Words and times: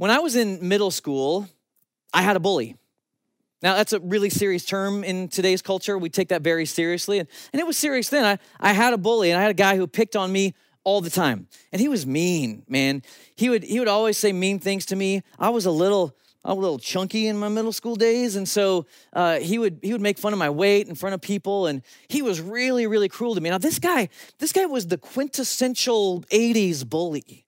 When 0.00 0.10
I 0.10 0.20
was 0.20 0.34
in 0.34 0.66
middle 0.66 0.90
school, 0.90 1.46
I 2.14 2.22
had 2.22 2.34
a 2.34 2.40
bully. 2.40 2.74
Now, 3.60 3.74
that's 3.74 3.92
a 3.92 4.00
really 4.00 4.30
serious 4.30 4.64
term 4.64 5.04
in 5.04 5.28
today's 5.28 5.60
culture. 5.60 5.98
We 5.98 6.08
take 6.08 6.28
that 6.28 6.40
very 6.40 6.64
seriously. 6.64 7.18
And, 7.18 7.28
and 7.52 7.60
it 7.60 7.66
was 7.66 7.76
serious 7.76 8.08
then. 8.08 8.24
I, 8.24 8.38
I 8.58 8.72
had 8.72 8.94
a 8.94 8.96
bully, 8.96 9.30
and 9.30 9.38
I 9.38 9.42
had 9.42 9.50
a 9.50 9.52
guy 9.52 9.76
who 9.76 9.86
picked 9.86 10.16
on 10.16 10.32
me 10.32 10.54
all 10.84 11.02
the 11.02 11.10
time. 11.10 11.48
And 11.70 11.82
he 11.82 11.88
was 11.88 12.06
mean, 12.06 12.62
man. 12.66 13.02
He 13.36 13.50
would, 13.50 13.62
he 13.62 13.78
would 13.78 13.88
always 13.88 14.16
say 14.16 14.32
mean 14.32 14.58
things 14.58 14.86
to 14.86 14.96
me. 14.96 15.22
I 15.38 15.50
was 15.50 15.66
a 15.66 15.70
little, 15.70 16.16
a 16.46 16.54
little 16.54 16.78
chunky 16.78 17.26
in 17.26 17.36
my 17.36 17.48
middle 17.48 17.70
school 17.70 17.94
days. 17.94 18.36
And 18.36 18.48
so 18.48 18.86
uh, 19.12 19.38
he, 19.40 19.58
would, 19.58 19.80
he 19.82 19.92
would 19.92 20.00
make 20.00 20.16
fun 20.16 20.32
of 20.32 20.38
my 20.38 20.48
weight 20.48 20.88
in 20.88 20.94
front 20.94 21.12
of 21.12 21.20
people. 21.20 21.66
And 21.66 21.82
he 22.08 22.22
was 22.22 22.40
really, 22.40 22.86
really 22.86 23.10
cruel 23.10 23.34
to 23.34 23.40
me. 23.42 23.50
Now, 23.50 23.58
this 23.58 23.78
guy, 23.78 24.08
this 24.38 24.54
guy 24.54 24.64
was 24.64 24.86
the 24.86 24.96
quintessential 24.96 26.22
80s 26.32 26.88
bully. 26.88 27.44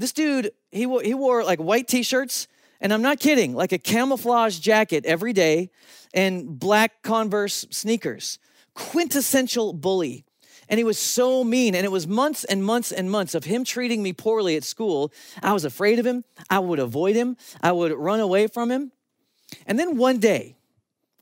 This 0.00 0.12
dude, 0.12 0.52
he, 0.72 0.80
he 1.04 1.12
wore 1.12 1.44
like 1.44 1.58
white 1.58 1.86
t 1.86 2.02
shirts 2.02 2.48
and 2.80 2.90
I'm 2.90 3.02
not 3.02 3.20
kidding, 3.20 3.54
like 3.54 3.70
a 3.72 3.78
camouflage 3.78 4.58
jacket 4.58 5.04
every 5.04 5.34
day 5.34 5.68
and 6.14 6.58
black 6.58 7.02
Converse 7.02 7.66
sneakers. 7.70 8.38
Quintessential 8.72 9.74
bully. 9.74 10.24
And 10.70 10.78
he 10.78 10.84
was 10.84 10.98
so 10.98 11.44
mean. 11.44 11.74
And 11.74 11.84
it 11.84 11.92
was 11.92 12.06
months 12.06 12.44
and 12.44 12.64
months 12.64 12.92
and 12.92 13.10
months 13.10 13.34
of 13.34 13.44
him 13.44 13.62
treating 13.62 14.02
me 14.02 14.14
poorly 14.14 14.56
at 14.56 14.64
school. 14.64 15.12
I 15.42 15.52
was 15.52 15.66
afraid 15.66 15.98
of 15.98 16.06
him. 16.06 16.24
I 16.48 16.60
would 16.60 16.78
avoid 16.78 17.14
him. 17.14 17.36
I 17.62 17.72
would 17.72 17.92
run 17.92 18.20
away 18.20 18.46
from 18.46 18.70
him. 18.70 18.92
And 19.66 19.78
then 19.78 19.98
one 19.98 20.16
day, 20.16 20.56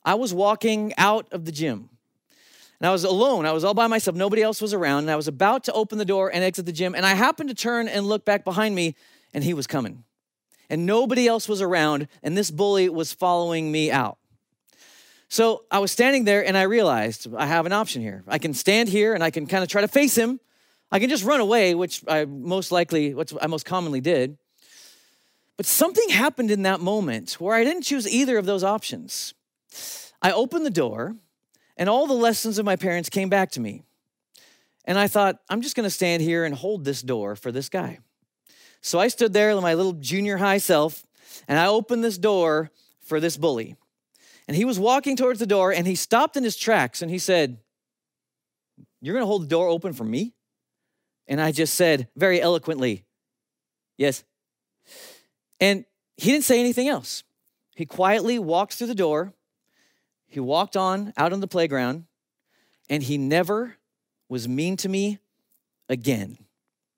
I 0.04 0.14
was 0.14 0.32
walking 0.32 0.94
out 0.96 1.26
of 1.32 1.46
the 1.46 1.52
gym. 1.52 1.90
And 2.80 2.88
I 2.88 2.92
was 2.92 3.04
alone. 3.04 3.44
I 3.46 3.52
was 3.52 3.64
all 3.64 3.74
by 3.74 3.86
myself. 3.86 4.16
Nobody 4.16 4.42
else 4.42 4.62
was 4.62 4.72
around. 4.72 5.04
And 5.04 5.10
I 5.10 5.16
was 5.16 5.28
about 5.28 5.64
to 5.64 5.72
open 5.72 5.98
the 5.98 6.04
door 6.04 6.32
and 6.32 6.44
exit 6.44 6.66
the 6.66 6.72
gym. 6.72 6.94
And 6.94 7.04
I 7.04 7.14
happened 7.14 7.48
to 7.48 7.54
turn 7.54 7.88
and 7.88 8.06
look 8.06 8.24
back 8.24 8.44
behind 8.44 8.74
me, 8.74 8.94
and 9.34 9.42
he 9.42 9.54
was 9.54 9.66
coming 9.66 10.04
and 10.70 10.86
nobody 10.86 11.26
else 11.26 11.48
was 11.48 11.62
around, 11.62 12.08
and 12.22 12.36
this 12.36 12.50
bully 12.50 12.88
was 12.88 13.12
following 13.12 13.72
me 13.72 13.90
out. 13.90 14.18
So 15.28 15.64
I 15.70 15.78
was 15.78 15.92
standing 15.92 16.24
there 16.24 16.46
and 16.46 16.56
I 16.56 16.62
realized 16.62 17.26
I 17.36 17.46
have 17.46 17.66
an 17.66 17.72
option 17.72 18.00
here. 18.00 18.24
I 18.26 18.38
can 18.38 18.54
stand 18.54 18.88
here 18.88 19.12
and 19.12 19.22
I 19.22 19.30
can 19.30 19.46
kind 19.46 19.62
of 19.62 19.68
try 19.68 19.82
to 19.82 19.88
face 19.88 20.16
him. 20.16 20.40
I 20.90 20.98
can 20.98 21.10
just 21.10 21.22
run 21.22 21.40
away, 21.40 21.74
which 21.74 22.02
I 22.08 22.24
most 22.24 22.72
likely, 22.72 23.12
what 23.12 23.30
I 23.40 23.46
most 23.46 23.66
commonly 23.66 24.00
did. 24.00 24.38
But 25.58 25.66
something 25.66 26.08
happened 26.08 26.50
in 26.50 26.62
that 26.62 26.80
moment 26.80 27.32
where 27.32 27.54
I 27.54 27.62
didn't 27.62 27.82
choose 27.82 28.08
either 28.08 28.38
of 28.38 28.46
those 28.46 28.64
options. 28.64 29.34
I 30.22 30.32
opened 30.32 30.64
the 30.64 30.70
door 30.70 31.16
and 31.78 31.88
all 31.88 32.06
the 32.06 32.12
lessons 32.12 32.58
of 32.58 32.66
my 32.66 32.76
parents 32.76 33.08
came 33.08 33.30
back 33.30 33.52
to 33.52 33.60
me. 33.60 33.84
And 34.84 34.98
I 34.98 35.06
thought, 35.06 35.38
I'm 35.48 35.62
just 35.62 35.76
gonna 35.76 35.88
stand 35.88 36.22
here 36.22 36.44
and 36.44 36.54
hold 36.54 36.84
this 36.84 37.00
door 37.00 37.36
for 37.36 37.52
this 37.52 37.68
guy. 37.68 38.00
So 38.82 38.98
I 38.98 39.08
stood 39.08 39.32
there, 39.32 39.58
my 39.60 39.74
little 39.74 39.92
junior 39.92 40.36
high 40.36 40.58
self, 40.58 41.04
and 41.46 41.58
I 41.58 41.66
opened 41.66 42.04
this 42.04 42.18
door 42.18 42.70
for 43.00 43.20
this 43.20 43.36
bully. 43.36 43.76
And 44.46 44.56
he 44.56 44.64
was 44.64 44.78
walking 44.78 45.16
towards 45.16 45.38
the 45.38 45.46
door 45.46 45.72
and 45.72 45.86
he 45.86 45.94
stopped 45.94 46.36
in 46.36 46.44
his 46.44 46.56
tracks 46.56 47.00
and 47.00 47.10
he 47.10 47.18
said, 47.18 47.58
You're 49.00 49.14
gonna 49.14 49.26
hold 49.26 49.44
the 49.44 49.48
door 49.48 49.68
open 49.68 49.92
for 49.92 50.04
me? 50.04 50.34
And 51.26 51.40
I 51.40 51.52
just 51.52 51.74
said 51.74 52.08
very 52.16 52.40
eloquently, 52.40 53.04
Yes. 53.96 54.24
And 55.60 55.84
he 56.16 56.32
didn't 56.32 56.44
say 56.44 56.60
anything 56.60 56.88
else. 56.88 57.24
He 57.76 57.84
quietly 57.84 58.38
walked 58.38 58.74
through 58.74 58.86
the 58.86 58.94
door, 58.94 59.34
he 60.28 60.40
walked 60.40 60.76
on 60.76 61.12
out 61.16 61.32
on 61.32 61.40
the 61.40 61.48
playground, 61.48 62.04
and 62.88 63.02
he 63.02 63.18
never 63.18 63.76
was 64.28 64.46
mean 64.46 64.76
to 64.76 64.88
me 64.88 65.18
again. 65.88 66.38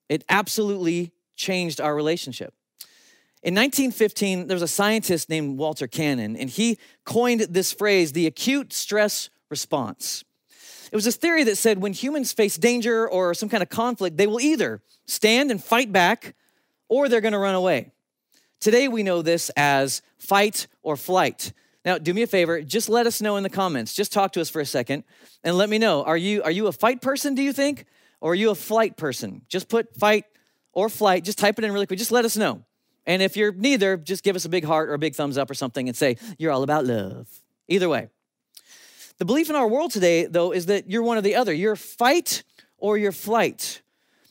It 0.09 0.25
absolutely 0.28 1.12
changed 1.37 1.81
our 1.81 1.94
relationship. 1.94 2.53
In 3.43 3.54
1915, 3.54 4.49
there 4.49 4.54
was 4.54 4.62
a 4.62 4.69
scientist 4.69 5.31
named 5.31 5.56
Walter 5.56 5.87
Cannon, 5.87 6.37
and 6.37 6.50
he 6.50 6.78
coined 7.04 7.41
this 7.41 7.72
phrase, 7.72 8.12
the 8.12 8.27
acute 8.27 8.72
stress 8.72 9.31
response. 9.49 10.25
It 10.93 10.97
was 10.97 11.04
this 11.04 11.16
theory 11.16 11.44
that 11.44 11.56
said 11.56 11.78
when 11.81 11.93
humans 11.93 12.33
face 12.33 12.59
danger 12.59 13.09
or 13.09 13.33
some 13.33 13.49
kind 13.49 13.62
of 13.62 13.69
conflict, 13.69 14.16
they 14.16 14.27
will 14.27 14.41
either 14.41 14.83
stand 15.06 15.50
and 15.50 15.62
fight 15.62 15.93
back 15.93 16.34
or 16.88 17.09
they're 17.09 17.21
gonna 17.21 17.38
run 17.38 17.54
away. 17.54 17.93
Today, 18.59 18.88
we 18.88 19.03
know 19.03 19.22
this 19.22 19.50
as 19.56 20.03
fight 20.19 20.66
or 20.83 20.97
flight. 20.97 21.53
Now, 21.84 21.96
do 21.98 22.12
me 22.12 22.22
a 22.22 22.26
favor, 22.26 22.60
just 22.60 22.88
let 22.88 23.06
us 23.06 23.22
know 23.22 23.36
in 23.36 23.42
the 23.42 23.50
comments. 23.50 23.94
Just 23.94 24.12
talk 24.12 24.32
to 24.32 24.41
us 24.41 24.50
for 24.50 24.60
a 24.60 24.66
second 24.66 25.04
and 25.42 25.56
let 25.56 25.70
me 25.70 25.78
know. 25.78 26.04
Are 26.04 26.16
you, 26.16 26.42
are 26.42 26.50
you 26.50 26.66
a 26.66 26.72
fight 26.72 27.00
person, 27.00 27.34
do 27.34 27.42
you 27.42 27.52
think? 27.52 27.86
Or 28.20 28.32
are 28.32 28.34
you 28.34 28.50
a 28.50 28.54
flight 28.54 28.98
person? 28.98 29.42
Just 29.48 29.68
put 29.68 29.96
fight 29.96 30.26
or 30.72 30.88
flight, 30.88 31.24
just 31.24 31.38
type 31.38 31.58
it 31.58 31.64
in 31.64 31.72
really 31.72 31.86
quick. 31.86 31.98
Just 31.98 32.12
let 32.12 32.24
us 32.24 32.36
know. 32.36 32.64
And 33.06 33.22
if 33.22 33.36
you're 33.36 33.52
neither, 33.52 33.96
just 33.96 34.22
give 34.22 34.36
us 34.36 34.44
a 34.44 34.48
big 34.50 34.64
heart 34.64 34.91
or 34.91 34.94
a 34.94 34.98
big 34.98 35.14
thumbs 35.14 35.38
up 35.38 35.50
or 35.50 35.54
something 35.54 35.88
and 35.88 35.96
say, 35.96 36.16
you're 36.38 36.52
all 36.52 36.62
about 36.62 36.84
love. 36.84 37.28
Either 37.66 37.88
way. 37.88 38.08
The 39.18 39.24
belief 39.24 39.48
in 39.48 39.56
our 39.56 39.68
world 39.68 39.91
today, 39.91 40.26
though, 40.26 40.52
is 40.52 40.66
that 40.66 40.91
you're 40.91 41.02
one 41.02 41.16
or 41.16 41.22
the 41.22 41.34
other. 41.34 41.52
You're 41.52 41.76
fight 41.76 42.42
or 42.76 42.98
you're 42.98 43.12
flight. 43.12 43.80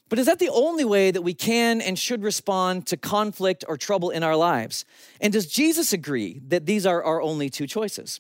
But 0.09 0.18
is 0.18 0.25
that 0.25 0.40
the 0.40 0.50
only 0.50 0.84
way 0.84 1.12
that 1.12 1.22
we 1.22 1.36
can 1.36 1.81
and 1.81 1.97
should 1.97 2.24
respond 2.24 2.88
to 2.88 2.97
conflict 2.97 3.64
or 3.68 3.78
trouble 3.78 4.09
in 4.09 4.24
our 4.24 4.36
lives? 4.36 4.84
And 5.22 5.31
does 5.31 5.46
Jesus 5.46 5.94
agree 5.94 6.42
that 6.47 6.66
these 6.66 6.86
are 6.86 7.03
our 7.03 7.22
only 7.22 7.50
two 7.50 7.68
choices? 7.68 8.20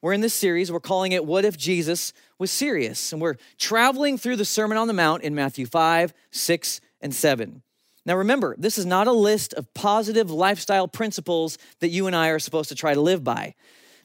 We're 0.00 0.12
in 0.12 0.20
this 0.20 0.34
series, 0.34 0.70
we're 0.70 0.78
calling 0.78 1.10
it 1.10 1.24
What 1.24 1.44
If 1.44 1.56
Jesus 1.56 2.12
Was 2.38 2.52
Serious? 2.52 3.12
And 3.12 3.20
we're 3.20 3.34
traveling 3.58 4.16
through 4.16 4.36
the 4.36 4.44
Sermon 4.44 4.78
on 4.78 4.86
the 4.86 4.94
Mount 4.94 5.24
in 5.24 5.34
Matthew 5.34 5.66
5, 5.66 6.14
6, 6.30 6.80
and 7.00 7.12
7. 7.12 7.62
Now, 8.06 8.16
remember, 8.16 8.54
this 8.56 8.78
is 8.78 8.86
not 8.86 9.08
a 9.08 9.12
list 9.12 9.54
of 9.54 9.72
positive 9.74 10.30
lifestyle 10.30 10.86
principles 10.86 11.58
that 11.80 11.88
you 11.88 12.06
and 12.06 12.14
I 12.14 12.28
are 12.28 12.38
supposed 12.38 12.68
to 12.68 12.74
try 12.74 12.94
to 12.94 13.00
live 13.00 13.24
by. 13.24 13.54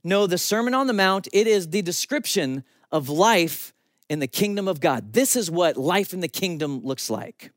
No, 0.03 0.25
the 0.25 0.37
Sermon 0.37 0.73
on 0.73 0.87
the 0.87 0.93
Mount, 0.93 1.27
it 1.33 1.45
is 1.45 1.69
the 1.69 1.81
description 1.81 2.63
of 2.91 3.09
life 3.09 3.73
in 4.09 4.19
the 4.19 4.27
kingdom 4.27 4.67
of 4.67 4.79
God. 4.79 5.13
This 5.13 5.35
is 5.35 5.49
what 5.49 5.77
life 5.77 6.13
in 6.13 6.19
the 6.19 6.27
kingdom 6.27 6.81
looks 6.83 7.09
like. 7.09 7.51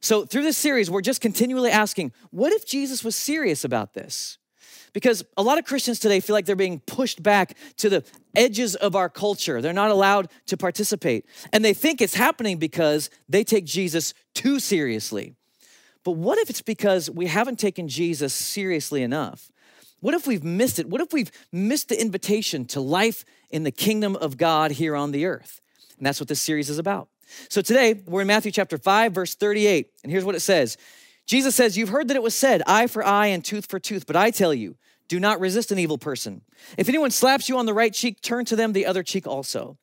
So, 0.00 0.26
through 0.26 0.42
this 0.42 0.58
series, 0.58 0.90
we're 0.90 1.00
just 1.00 1.22
continually 1.22 1.70
asking, 1.70 2.12
what 2.30 2.52
if 2.52 2.66
Jesus 2.66 3.02
was 3.02 3.16
serious 3.16 3.64
about 3.64 3.94
this? 3.94 4.36
Because 4.92 5.24
a 5.36 5.42
lot 5.42 5.58
of 5.58 5.64
Christians 5.64 5.98
today 5.98 6.20
feel 6.20 6.34
like 6.34 6.44
they're 6.44 6.54
being 6.54 6.80
pushed 6.80 7.22
back 7.22 7.56
to 7.78 7.88
the 7.88 8.04
edges 8.36 8.76
of 8.76 8.94
our 8.94 9.08
culture. 9.08 9.60
They're 9.60 9.72
not 9.72 9.90
allowed 9.90 10.28
to 10.46 10.56
participate. 10.56 11.26
And 11.52 11.64
they 11.64 11.74
think 11.74 12.00
it's 12.00 12.14
happening 12.14 12.58
because 12.58 13.10
they 13.28 13.44
take 13.44 13.64
Jesus 13.64 14.14
too 14.34 14.60
seriously. 14.60 15.34
But 16.04 16.12
what 16.12 16.38
if 16.38 16.50
it's 16.50 16.62
because 16.62 17.10
we 17.10 17.26
haven't 17.26 17.58
taken 17.58 17.88
Jesus 17.88 18.32
seriously 18.32 19.02
enough? 19.02 19.50
What 20.00 20.14
if 20.14 20.26
we've 20.26 20.44
missed 20.44 20.78
it? 20.78 20.88
What 20.88 21.00
if 21.00 21.12
we've 21.12 21.32
missed 21.50 21.88
the 21.88 22.00
invitation 22.00 22.66
to 22.66 22.80
life 22.80 23.24
in 23.50 23.62
the 23.62 23.70
kingdom 23.70 24.16
of 24.16 24.36
God 24.36 24.72
here 24.72 24.94
on 24.94 25.12
the 25.12 25.24
earth? 25.24 25.62
And 25.98 26.06
that's 26.06 26.20
what 26.20 26.28
this 26.28 26.40
series 26.40 26.70
is 26.70 26.78
about. 26.78 27.08
So 27.48 27.62
today, 27.62 28.02
we're 28.06 28.20
in 28.22 28.26
Matthew 28.26 28.52
chapter 28.52 28.78
5, 28.78 29.12
verse 29.12 29.34
38. 29.34 29.90
And 30.02 30.12
here's 30.12 30.24
what 30.24 30.34
it 30.34 30.40
says 30.40 30.76
Jesus 31.26 31.54
says, 31.54 31.76
You've 31.76 31.88
heard 31.88 32.08
that 32.08 32.16
it 32.16 32.22
was 32.22 32.34
said, 32.34 32.62
eye 32.66 32.86
for 32.86 33.04
eye 33.04 33.28
and 33.28 33.44
tooth 33.44 33.66
for 33.66 33.78
tooth, 33.78 34.06
but 34.06 34.16
I 34.16 34.30
tell 34.30 34.52
you, 34.52 34.76
do 35.08 35.20
not 35.20 35.40
resist 35.40 35.72
an 35.72 35.78
evil 35.78 35.98
person. 35.98 36.42
If 36.78 36.88
anyone 36.88 37.10
slaps 37.10 37.48
you 37.48 37.58
on 37.58 37.66
the 37.66 37.74
right 37.74 37.92
cheek, 37.92 38.20
turn 38.20 38.44
to 38.46 38.56
them 38.56 38.72
the 38.72 38.86
other 38.86 39.02
cheek 39.02 39.26
also. 39.26 39.78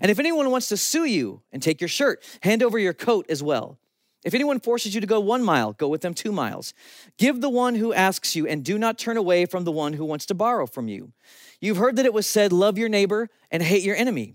And 0.00 0.10
if 0.10 0.18
anyone 0.18 0.50
wants 0.50 0.68
to 0.68 0.76
sue 0.76 1.04
you 1.04 1.42
and 1.52 1.62
take 1.62 1.80
your 1.80 1.88
shirt, 1.88 2.22
hand 2.42 2.62
over 2.62 2.78
your 2.78 2.92
coat 2.92 3.26
as 3.28 3.42
well. 3.42 3.78
If 4.24 4.34
anyone 4.34 4.58
forces 4.58 4.92
you 4.94 5.00
to 5.00 5.06
go 5.06 5.20
one 5.20 5.44
mile, 5.44 5.72
go 5.72 5.86
with 5.86 6.00
them 6.00 6.12
two 6.12 6.32
miles. 6.32 6.74
Give 7.16 7.40
the 7.40 7.48
one 7.48 7.76
who 7.76 7.92
asks 7.92 8.34
you, 8.34 8.46
and 8.46 8.64
do 8.64 8.76
not 8.76 8.98
turn 8.98 9.16
away 9.16 9.46
from 9.46 9.62
the 9.62 9.70
one 9.70 9.92
who 9.92 10.04
wants 10.04 10.26
to 10.26 10.34
borrow 10.34 10.66
from 10.66 10.88
you. 10.88 11.12
You've 11.60 11.76
heard 11.76 11.94
that 11.96 12.06
it 12.06 12.12
was 12.12 12.26
said, 12.26 12.52
Love 12.52 12.76
your 12.76 12.88
neighbor 12.88 13.28
and 13.52 13.62
hate 13.62 13.84
your 13.84 13.94
enemy. 13.94 14.34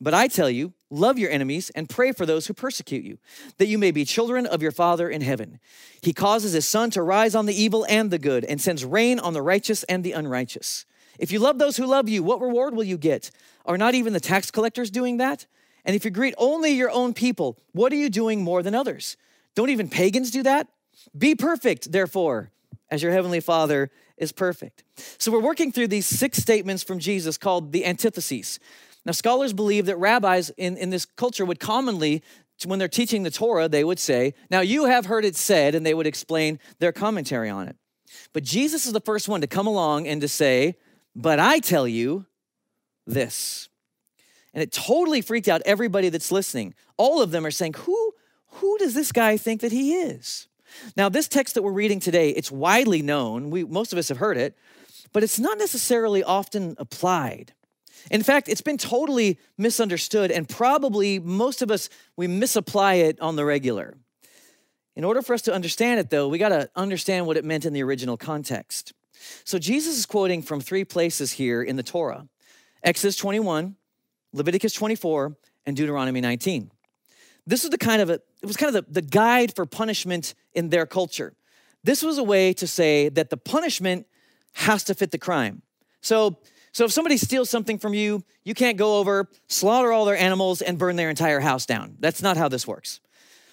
But 0.00 0.14
I 0.14 0.28
tell 0.28 0.48
you, 0.48 0.72
love 0.90 1.18
your 1.18 1.30
enemies 1.30 1.70
and 1.70 1.88
pray 1.88 2.12
for 2.12 2.24
those 2.24 2.46
who 2.46 2.54
persecute 2.54 3.04
you, 3.04 3.18
that 3.58 3.66
you 3.66 3.78
may 3.78 3.90
be 3.90 4.04
children 4.04 4.46
of 4.46 4.62
your 4.62 4.70
Father 4.70 5.08
in 5.08 5.22
heaven. 5.22 5.58
He 6.00 6.12
causes 6.12 6.52
his 6.52 6.68
sun 6.68 6.90
to 6.90 7.02
rise 7.02 7.34
on 7.34 7.46
the 7.46 7.60
evil 7.60 7.84
and 7.88 8.10
the 8.10 8.18
good, 8.18 8.44
and 8.44 8.60
sends 8.60 8.84
rain 8.84 9.18
on 9.18 9.32
the 9.32 9.42
righteous 9.42 9.82
and 9.84 10.04
the 10.04 10.12
unrighteous. 10.12 10.86
If 11.18 11.32
you 11.32 11.40
love 11.40 11.58
those 11.58 11.76
who 11.76 11.86
love 11.86 12.08
you, 12.08 12.22
what 12.22 12.40
reward 12.40 12.76
will 12.76 12.84
you 12.84 12.96
get? 12.96 13.30
Are 13.66 13.76
not 13.76 13.94
even 13.94 14.12
the 14.12 14.20
tax 14.20 14.50
collectors 14.52 14.90
doing 14.90 15.16
that? 15.16 15.46
And 15.84 15.96
if 15.96 16.04
you 16.04 16.10
greet 16.10 16.34
only 16.38 16.70
your 16.72 16.90
own 16.90 17.12
people, 17.12 17.58
what 17.72 17.92
are 17.92 17.96
you 17.96 18.08
doing 18.08 18.42
more 18.42 18.62
than 18.62 18.74
others? 18.74 19.16
Don't 19.54 19.70
even 19.70 19.88
pagans 19.88 20.30
do 20.30 20.44
that? 20.44 20.68
Be 21.16 21.34
perfect, 21.34 21.90
therefore, 21.90 22.50
as 22.90 23.02
your 23.02 23.12
heavenly 23.12 23.40
Father 23.40 23.90
is 24.16 24.32
perfect. 24.32 24.84
So 25.18 25.32
we're 25.32 25.40
working 25.40 25.72
through 25.72 25.88
these 25.88 26.06
six 26.06 26.38
statements 26.38 26.82
from 26.82 26.98
Jesus 26.98 27.38
called 27.38 27.72
the 27.72 27.84
antitheses. 27.84 28.60
Now, 29.08 29.12
scholars 29.12 29.54
believe 29.54 29.86
that 29.86 29.96
rabbis 29.96 30.50
in, 30.58 30.76
in 30.76 30.90
this 30.90 31.06
culture 31.06 31.46
would 31.46 31.58
commonly, 31.58 32.22
when 32.66 32.78
they're 32.78 32.88
teaching 32.88 33.22
the 33.22 33.30
Torah, 33.30 33.66
they 33.66 33.82
would 33.82 33.98
say, 33.98 34.34
Now 34.50 34.60
you 34.60 34.84
have 34.84 35.06
heard 35.06 35.24
it 35.24 35.34
said, 35.34 35.74
and 35.74 35.86
they 35.86 35.94
would 35.94 36.06
explain 36.06 36.58
their 36.78 36.92
commentary 36.92 37.48
on 37.48 37.68
it. 37.68 37.76
But 38.34 38.42
Jesus 38.42 38.84
is 38.84 38.92
the 38.92 39.00
first 39.00 39.26
one 39.26 39.40
to 39.40 39.46
come 39.46 39.66
along 39.66 40.06
and 40.06 40.20
to 40.20 40.28
say, 40.28 40.76
But 41.16 41.40
I 41.40 41.58
tell 41.58 41.88
you 41.88 42.26
this. 43.06 43.70
And 44.52 44.62
it 44.62 44.72
totally 44.72 45.22
freaked 45.22 45.48
out 45.48 45.62
everybody 45.64 46.10
that's 46.10 46.30
listening. 46.30 46.74
All 46.98 47.22
of 47.22 47.30
them 47.30 47.46
are 47.46 47.50
saying, 47.50 47.76
Who, 47.78 48.12
who 48.48 48.76
does 48.76 48.92
this 48.92 49.10
guy 49.10 49.38
think 49.38 49.62
that 49.62 49.72
he 49.72 49.94
is? 49.94 50.48
Now, 50.98 51.08
this 51.08 51.28
text 51.28 51.54
that 51.54 51.62
we're 51.62 51.72
reading 51.72 51.98
today, 51.98 52.28
it's 52.28 52.52
widely 52.52 53.00
known. 53.00 53.48
We, 53.48 53.64
most 53.64 53.94
of 53.94 53.98
us 53.98 54.10
have 54.10 54.18
heard 54.18 54.36
it, 54.36 54.54
but 55.14 55.22
it's 55.22 55.38
not 55.38 55.56
necessarily 55.56 56.22
often 56.22 56.74
applied. 56.76 57.54
In 58.10 58.22
fact, 58.22 58.48
it's 58.48 58.60
been 58.60 58.78
totally 58.78 59.38
misunderstood, 59.56 60.30
and 60.30 60.48
probably 60.48 61.18
most 61.18 61.62
of 61.62 61.70
us, 61.70 61.88
we 62.16 62.26
misapply 62.26 62.94
it 62.94 63.20
on 63.20 63.36
the 63.36 63.44
regular. 63.44 63.96
In 64.96 65.04
order 65.04 65.22
for 65.22 65.34
us 65.34 65.42
to 65.42 65.54
understand 65.54 66.00
it, 66.00 66.10
though, 66.10 66.28
we 66.28 66.38
got 66.38 66.48
to 66.48 66.68
understand 66.74 67.26
what 67.26 67.36
it 67.36 67.44
meant 67.44 67.64
in 67.64 67.72
the 67.72 67.82
original 67.82 68.16
context. 68.16 68.92
So, 69.44 69.58
Jesus 69.58 69.96
is 69.98 70.06
quoting 70.06 70.42
from 70.42 70.60
three 70.60 70.84
places 70.84 71.32
here 71.32 71.62
in 71.62 71.76
the 71.76 71.82
Torah 71.82 72.28
Exodus 72.82 73.16
21, 73.16 73.76
Leviticus 74.32 74.72
24, 74.72 75.36
and 75.66 75.76
Deuteronomy 75.76 76.20
19. 76.20 76.70
This 77.46 77.62
was 77.62 77.70
the 77.70 77.78
kind 77.78 78.02
of 78.02 78.10
a, 78.10 78.14
it 78.42 78.46
was 78.46 78.56
kind 78.56 78.74
of 78.74 78.86
the, 78.86 78.92
the 78.92 79.06
guide 79.06 79.54
for 79.54 79.66
punishment 79.66 80.34
in 80.52 80.68
their 80.68 80.86
culture. 80.86 81.34
This 81.84 82.02
was 82.02 82.18
a 82.18 82.22
way 82.22 82.52
to 82.54 82.66
say 82.66 83.08
that 83.08 83.30
the 83.30 83.36
punishment 83.36 84.06
has 84.52 84.84
to 84.84 84.94
fit 84.94 85.10
the 85.12 85.18
crime. 85.18 85.62
So, 86.00 86.38
so 86.72 86.84
if 86.84 86.92
somebody 86.92 87.16
steals 87.16 87.50
something 87.50 87.78
from 87.78 87.94
you, 87.94 88.22
you 88.44 88.54
can't 88.54 88.76
go 88.76 88.98
over, 88.98 89.28
slaughter 89.48 89.92
all 89.92 90.04
their 90.04 90.16
animals, 90.16 90.62
and 90.62 90.78
burn 90.78 90.96
their 90.96 91.10
entire 91.10 91.40
house 91.40 91.66
down. 91.66 91.96
That's 91.98 92.22
not 92.22 92.36
how 92.36 92.48
this 92.48 92.66
works. 92.66 93.00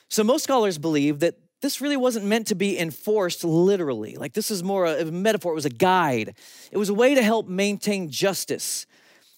So 0.10 0.24
most 0.24 0.44
scholars 0.44 0.78
believe 0.78 1.20
that 1.20 1.36
this 1.62 1.82
really 1.82 1.98
wasn't 1.98 2.26
meant 2.26 2.48
to 2.48 2.56
be 2.56 2.78
enforced 2.78 3.44
literally. 3.44 4.16
Like 4.16 4.34
this 4.34 4.52
is 4.52 4.64
more 4.64 4.86
a, 4.86 5.02
a 5.02 5.06
metaphor, 5.06 5.52
it 5.52 5.56
was 5.56 5.66
a 5.66 5.70
guide. 5.70 6.36
It 6.72 6.78
was 6.78 6.90
a 6.90 6.94
way 6.94 7.16
to 7.16 7.24
help 7.24 7.48
maintain 7.48 8.10
justice. 8.10 8.86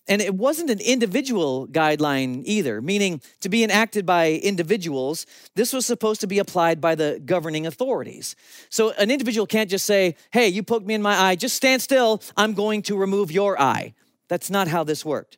And 0.10 0.22
it 0.22 0.36
wasn't 0.36 0.70
an 0.70 0.80
individual 0.80 1.68
guideline 1.68 2.42
either, 2.46 2.82
meaning 2.82 3.22
to 3.42 3.50
be 3.50 3.64
enacted 3.64 4.06
by 4.06 4.32
individuals. 4.32 5.26
This 5.56 5.74
was 5.74 5.86
supposed 5.86 6.22
to 6.22 6.28
be 6.28 6.40
applied 6.40 6.80
by 6.80 6.96
the 6.96 7.22
governing 7.26 7.68
authorities. 7.68 8.36
So 8.70 8.92
an 8.92 9.12
individual 9.12 9.46
can't 9.46 9.70
just 9.70 9.86
say, 9.86 10.16
hey, 10.32 10.48
you 10.48 10.64
poked 10.64 10.86
me 10.86 10.94
in 10.94 11.02
my 11.02 11.20
eye, 11.20 11.36
just 11.36 11.56
stand 11.56 11.82
still, 11.82 12.22
I'm 12.38 12.54
going 12.54 12.84
to 12.84 12.96
remove 12.96 13.32
your 13.32 13.60
eye. 13.62 13.94
That's 14.30 14.50
not 14.50 14.68
how 14.68 14.84
this 14.84 15.04
worked. 15.04 15.38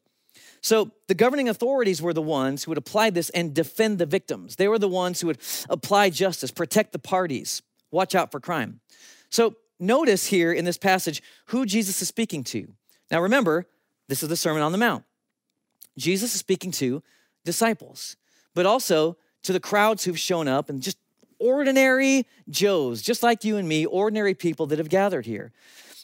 So 0.62 0.92
the 1.07 1.15
governing 1.15 1.50
authorities 1.50 2.01
were 2.01 2.13
the 2.13 2.22
ones 2.22 2.63
who 2.63 2.72
would 2.72 2.77
apply 2.77 3.12
this 3.12 3.30
and 3.31 3.54
defend 3.54 3.98
the 3.98 4.06
victims. 4.06 4.57
They 4.57 4.68
were 4.68 4.80
the 4.80 4.88
ones 4.88 5.22
who 5.22 5.27
would 5.27 5.39
apply 5.69 6.10
justice, 6.10 6.51
protect 6.51 6.92
the 6.92 7.00
parties, 7.00 7.62
watch 7.92 8.13
out 8.13 8.31
for 8.31 8.39
crime. 8.39 8.81
So 9.30 9.56
notice 9.80 10.27
here 10.27 10.51
in 10.51 10.65
this 10.65 10.77
passage 10.77 11.24
who 11.45 11.65
Jesus 11.65 12.01
is 12.01 12.07
speaking 12.07 12.44
to. 12.45 12.68
Now 13.10 13.22
remember, 13.22 13.68
this 14.09 14.23
is 14.23 14.29
the 14.29 14.35
Sermon 14.35 14.63
on 14.63 14.71
the 14.71 14.77
Mount. 14.77 15.06
Jesus 15.97 16.33
is 16.33 16.39
speaking 16.39 16.71
to 16.71 17.03
disciples, 17.45 18.17
but 18.56 18.65
also 18.65 19.17
to 19.44 19.53
the 19.53 19.59
crowds 19.59 20.03
who've 20.03 20.19
shown 20.19 20.47
up 20.47 20.69
and 20.69 20.81
just 20.81 20.97
ordinary 21.39 22.25
Joes, 22.50 23.03
just 23.03 23.21
like 23.21 23.44
you 23.44 23.57
and 23.57 23.69
me, 23.69 23.85
ordinary 23.85 24.33
people 24.33 24.65
that 24.67 24.79
have 24.79 24.89
gathered 24.89 25.27
here. 25.27 25.51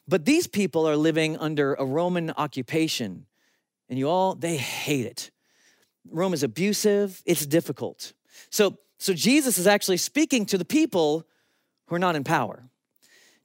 But 0.07 0.23
these 0.23 0.45
people 0.45 0.87
are 0.87 0.95
living 0.95 1.35
under 1.37 1.73
a 1.73 1.83
Roman 1.83 2.29
occupation, 2.37 3.25
and 3.89 3.97
you 3.97 4.07
all, 4.07 4.35
they 4.35 4.55
hate 4.55 5.07
it. 5.07 5.31
Rome 6.09 6.35
is 6.35 6.43
abusive, 6.43 7.23
it's 7.25 7.45
difficult. 7.45 8.13
So, 8.51 8.77
so 8.99 9.13
Jesus 9.15 9.57
is 9.57 9.65
actually 9.65 9.97
speaking 9.97 10.45
to 10.45 10.59
the 10.59 10.65
people 10.65 11.25
who 11.87 11.95
are 11.95 11.99
not 11.99 12.15
in 12.15 12.23
power. 12.23 12.69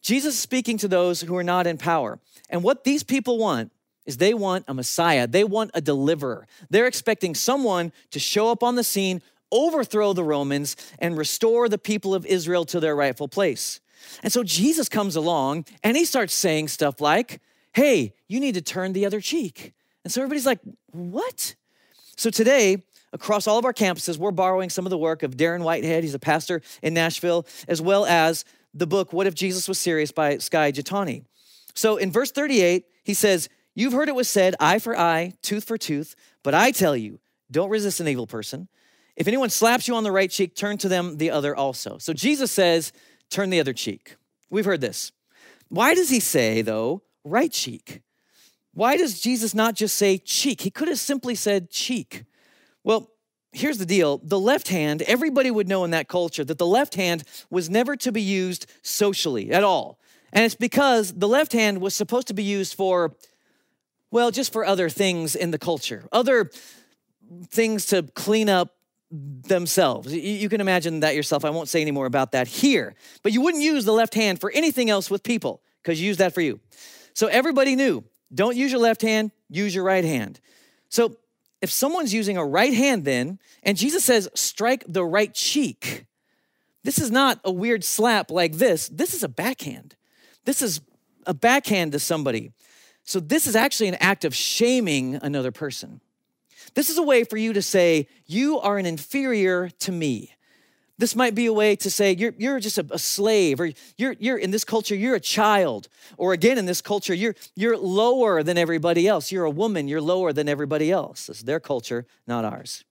Jesus 0.03 0.35
is 0.35 0.41
speaking 0.41 0.77
to 0.79 0.89
those 0.89 1.23
who 1.23 1.35
are 1.37 1.45
not 1.45 1.67
in 1.67 1.79
power. 1.79 2.21
And 2.51 2.63
what 2.63 2.85
these 2.85 3.03
people 3.03 3.39
want 3.39 3.73
is 4.07 4.17
they 4.17 4.35
want 4.35 4.65
a 4.69 4.75
Messiah, 4.75 5.27
they 5.27 5.45
want 5.45 5.71
a 5.75 5.81
deliverer. 5.81 6.47
They're 6.69 6.87
expecting 6.87 7.35
someone 7.35 7.93
to 8.11 8.19
show 8.19 8.51
up 8.51 8.63
on 8.63 8.77
the 8.77 8.85
scene, 8.85 9.23
overthrow 9.53 10.13
the 10.13 10.25
Romans, 10.25 10.77
and 10.99 11.17
restore 11.17 11.69
the 11.69 11.79
people 11.79 12.15
of 12.15 12.27
Israel 12.27 12.65
to 12.67 12.81
their 12.81 12.97
rightful 12.97 13.29
place. 13.29 13.81
And 14.23 14.33
so 14.33 14.43
Jesus 14.43 14.89
comes 14.89 15.17
along 15.17 15.67
and 15.85 15.97
he 15.97 16.05
starts 16.05 16.35
saying 16.35 16.69
stuff 16.69 17.01
like, 17.01 17.41
Hey, 17.73 18.15
you 18.27 18.41
need 18.41 18.55
to 18.55 18.63
turn 18.63 18.93
the 18.93 19.07
other 19.07 19.21
cheek. 19.21 19.73
And 20.03 20.13
so 20.13 20.21
everybody's 20.23 20.47
like, 20.47 20.61
What? 20.91 21.55
So 22.17 22.31
today, 22.31 22.83
across 23.13 23.47
all 23.47 23.59
of 23.59 23.65
our 23.65 23.73
campuses, 23.73 24.19
we're 24.19 24.31
borrowing 24.31 24.71
some 24.71 24.87
of 24.87 24.91
the 24.91 24.99
work 24.99 25.23
of 25.23 25.37
Darren 25.37 25.63
Whitehead. 25.63 26.03
He's 26.05 26.15
a 26.15 26.19
pastor 26.19 26.63
in 26.83 26.95
Nashville, 26.95 27.47
as 27.69 27.81
well 27.81 28.07
as 28.07 28.45
the 28.75 28.87
book, 28.87 29.13
What 29.13 29.27
If 29.27 29.35
Jesus 29.35 29.69
Was 29.69 29.79
Serious 29.79 30.13
by 30.13 30.39
Skye 30.39 30.73
Jethani. 30.73 31.25
So 31.75 31.97
in 31.97 32.11
verse 32.11 32.31
38, 32.31 32.85
he 33.05 33.15
says, 33.15 33.49
You've 33.75 33.93
heard 33.93 34.09
it 34.09 34.15
was 34.15 34.29
said, 34.29 34.55
eye 34.61 34.79
for 34.79 34.99
eye, 34.99 35.35
tooth 35.43 35.65
for 35.65 35.79
tooth, 35.79 36.17
but 36.43 36.55
I 36.55 36.71
tell 36.71 36.97
you, 36.97 37.21
don't 37.51 37.71
resist 37.71 38.01
an 38.01 38.09
evil 38.09 38.27
person. 38.27 38.69
If 39.17 39.29
anyone 39.29 39.51
slaps 39.51 39.87
you 39.87 39.95
on 39.95 40.05
the 40.05 40.13
right 40.13 40.31
cheek, 40.31 40.55
turn 40.55 40.79
to 40.79 40.89
them 40.89 41.19
the 41.19 41.31
other 41.31 41.55
also. 41.55 41.99
So 41.99 42.13
Jesus 42.13 42.51
says, 42.51 42.93
turn 43.29 43.51
the 43.51 43.61
other 43.61 43.73
cheek. 43.73 44.17
We've 44.49 44.65
heard 44.65 44.81
this. 44.81 45.13
Why 45.69 45.95
does 45.95 46.11
he 46.11 46.21
say, 46.21 46.63
though, 46.63 47.03
right 47.25 47.53
cheek? 47.53 48.03
Why 48.73 48.97
does 48.97 49.21
Jesus 49.21 49.55
not 49.55 49.75
just 49.75 49.97
say 49.97 50.19
cheek? 50.19 50.63
He 50.63 50.71
could 50.71 50.89
have 50.89 50.99
simply 50.99 51.35
said 51.35 51.71
cheek. 51.71 52.25
Well, 52.83 53.11
here's 53.53 53.79
the 53.79 53.87
deal 53.87 54.19
the 54.19 54.39
left 54.39 54.69
hand, 54.69 55.03
everybody 55.03 55.51
would 55.51 55.69
know 55.69 55.85
in 55.85 55.91
that 55.91 56.09
culture 56.09 56.45
that 56.45 56.59
the 56.59 56.67
left 56.67 56.95
hand 56.95 57.25
was 57.51 57.69
never 57.69 57.97
to 57.97 58.13
be 58.13 58.23
used 58.23 58.67
socially 58.83 59.53
at 59.53 59.65
all. 59.65 59.99
And 60.33 60.45
it's 60.45 60.55
because 60.55 61.13
the 61.13 61.29
left 61.29 61.53
hand 61.53 61.81
was 61.81 61.95
supposed 61.95 62.29
to 62.29 62.35
be 62.35 62.45
used 62.45 62.75
for 62.75 63.17
well, 64.11 64.31
just 64.31 64.53
for 64.53 64.65
other 64.65 64.89
things 64.89 65.35
in 65.37 65.51
the 65.51 65.59
culture, 65.59 66.09
other 66.13 66.51
things 67.49 67.87
to 67.87 68.03
clean 68.15 68.49
up 68.49 68.75
themselves. 69.11 70.13
You 70.15 70.49
can 70.49 70.61
imagine 70.61 71.01
that 71.01 71.17
yourself. 71.17 71.45
I 71.45 71.51
won't 71.51 71.69
say 71.69 71.81
any 71.81 71.91
more 71.91 72.07
about 72.07 72.33
that 72.33 72.47
here. 72.47 72.95
But 73.23 73.33
you 73.33 73.41
wouldn't 73.41 73.63
use 73.63 73.85
the 73.85 73.93
left 73.93 74.15
hand 74.15 74.41
for 74.41 74.51
anything 74.53 74.89
else 74.89 75.11
with 75.11 75.23
people 75.23 75.63
because 75.83 76.01
you 76.01 76.07
use 76.07 76.19
that 76.19 76.33
for 76.33 76.41
you. 76.41 76.61
So 77.15 77.27
everybody 77.27 77.75
knew 77.75 78.05
don't 78.33 78.57
use 78.57 78.71
your 78.71 78.81
left 78.81 79.03
hand, 79.03 79.33
use 79.49 79.75
your 79.75 79.83
right 79.83 80.05
hand. 80.05 80.39
So 80.89 81.17
if 81.61 81.71
someone's 81.71 82.15
using 82.15 82.37
a 82.37 82.45
right 82.45 82.73
hand, 82.73 83.05
then, 83.05 83.41
and 83.65 83.77
Jesus 83.77 84.05
says, 84.05 84.29
strike 84.35 84.85
the 84.87 85.05
right 85.05 85.35
cheek, 85.35 86.07
this 86.85 86.99
is 86.99 87.11
not 87.11 87.41
a 87.45 87.51
weird 87.51 87.85
slap 87.85 88.31
like 88.31 88.55
this. 88.55 88.89
This 88.89 89.13
is 89.13 89.23
a 89.23 89.29
backhand. 89.29 89.97
This 90.45 90.63
is 90.63 90.81
a 91.27 91.35
backhand 91.35 91.93
to 91.93 91.99
somebody. 91.99 92.53
So, 93.05 93.21
this 93.21 93.47
is 93.47 93.57
actually 93.57 93.89
an 93.89 93.97
act 93.97 94.25
of 94.25 94.35
shaming 94.35 95.17
another 95.17 95.51
person. 95.51 96.01
This 96.75 96.91
is 96.91 96.99
a 96.99 97.03
way 97.03 97.25
for 97.25 97.37
you 97.37 97.53
to 97.53 97.63
say, 97.63 98.09
You 98.27 98.61
are 98.61 98.79
an 98.79 98.87
inferior 98.87 99.71
to 99.81 99.93
me. 99.93 100.35
This 100.99 101.17
might 101.17 101.35
be 101.35 101.47
a 101.47 101.53
way 101.53 101.77
to 101.77 101.91
say, 101.91 102.13
You're, 102.13 102.35
you're 102.39 102.61
just 102.61 102.79
a, 102.79 102.87
a 102.91 102.99
slave, 102.99 103.61
or 103.61 103.71
you're, 103.97 104.15
you're 104.19 104.39
in 104.39 104.51
this 104.51 104.65
culture, 104.65 104.95
you're 104.95 105.15
a 105.15 105.21
child. 105.21 105.89
Or 106.19 106.33
again, 106.33 106.59
in 106.59 106.67
this 106.67 106.81
culture, 106.81 107.15
you're, 107.15 107.35
you're 107.57 107.77
lower 107.77 108.43
than 108.43 108.59
everybody 108.59 109.09
else. 109.09 109.33
You're 109.33 109.45
a 109.45 109.51
woman, 109.51 109.89
you're 109.89 110.01
lower 110.01 110.33
than 110.33 110.49
everybody 110.49 110.93
else. 110.93 111.27
This 111.27 111.39
is 111.39 111.45
their 111.45 111.61
culture, 111.61 112.07
not 112.27 112.45
ours. 112.45 112.85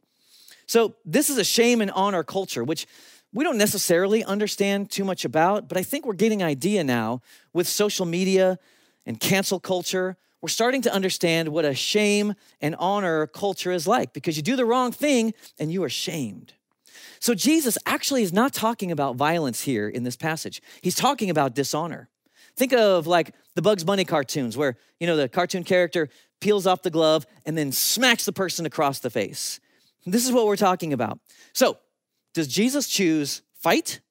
So, 0.66 0.96
this 1.06 1.30
is 1.30 1.38
a 1.38 1.44
shame 1.44 1.82
and 1.82 1.92
honor 1.92 2.24
culture, 2.24 2.64
which 2.64 2.88
we 3.32 3.44
don't 3.44 3.58
necessarily 3.58 4.24
understand 4.24 4.90
too 4.90 5.04
much 5.04 5.24
about, 5.24 5.68
but 5.68 5.78
I 5.78 5.84
think 5.84 6.06
we're 6.06 6.14
getting 6.14 6.42
idea 6.42 6.84
now 6.84 7.22
with 7.54 7.68
social 7.68 8.06
media 8.06 8.58
and 9.10 9.20
cancel 9.20 9.60
culture, 9.60 10.16
we're 10.40 10.50
starting 10.50 10.84
to 10.84 10.94
understand 10.94 11.50
what 11.50 11.66
a 11.66 11.74
shame 11.74 12.36
and 12.62 12.76
honor 12.78 13.26
culture 13.26 13.72
is 13.72 13.88
like 13.88 14.14
because 14.14 14.38
you 14.38 14.44
do 14.44 14.56
the 14.56 14.66
wrong 14.66 14.92
thing 14.92 15.34
and 15.58 15.72
you 15.72 15.84
are 15.84 15.90
shamed. 15.90 16.54
So 17.20 17.34
Jesus 17.34 17.76
actually 17.88 18.22
is 18.22 18.32
not 18.32 18.54
talking 18.54 18.92
about 18.92 19.16
violence 19.16 19.62
here 19.62 19.90
in 19.90 20.04
this 20.04 20.16
passage. 20.16 20.62
He's 20.84 20.94
talking 20.94 21.32
about 21.32 21.56
dishonor. 21.56 22.08
Think 22.56 22.72
of 22.72 23.08
like 23.08 23.34
the 23.56 23.64
Bugs 23.64 23.84
Bunny 23.84 24.06
cartoons 24.06 24.56
where, 24.56 24.78
you 25.00 25.08
know, 25.08 25.18
the 25.18 25.28
cartoon 25.28 25.64
character 25.64 26.08
peels 26.40 26.68
off 26.68 26.84
the 26.84 26.92
glove 26.92 27.26
and 27.48 27.58
then 27.58 27.72
smacks 27.72 28.26
the 28.26 28.32
person 28.32 28.68
across 28.68 29.00
the 29.00 29.10
face. 29.10 29.60
This 30.06 30.24
is 30.24 30.32
what 30.32 30.46
we're 30.46 30.56
talking 30.56 30.94
about. 30.94 31.20
So, 31.54 31.80
does 32.36 32.48
Jesus 32.48 32.88
choose 32.88 33.42
fight 33.56 34.02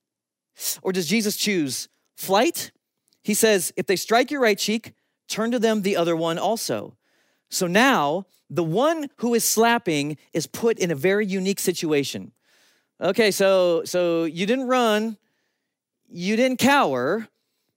or 0.83 0.91
does 0.91 1.07
Jesus 1.07 1.37
choose 1.37 1.89
flight 2.17 2.73
he 3.29 3.35
says, 3.35 3.75
if 3.77 3.87
they 3.87 3.97
strike 3.97 4.31
your 4.31 4.41
right 4.41 4.57
cheek, 4.57 4.95
turn 5.29 5.51
to 5.51 5.59
them 5.59 5.83
the 5.83 5.99
other 5.99 6.17
one 6.17 6.39
also. 6.39 6.97
So 7.51 7.67
now 7.67 8.25
the 8.49 8.65
one 8.65 9.11
who 9.17 9.35
is 9.35 9.45
slapping 9.45 10.17
is 10.33 10.47
put 10.47 10.79
in 10.79 10.91
a 10.91 10.95
very 10.95 11.27
unique 11.27 11.61
situation. 11.61 12.33
Okay, 12.99 13.31
so 13.31 13.83
so 13.85 14.25
you 14.25 14.47
didn't 14.47 14.67
run, 14.67 15.19
you 16.09 16.37
didn't 16.37 16.59
cower. 16.59 17.29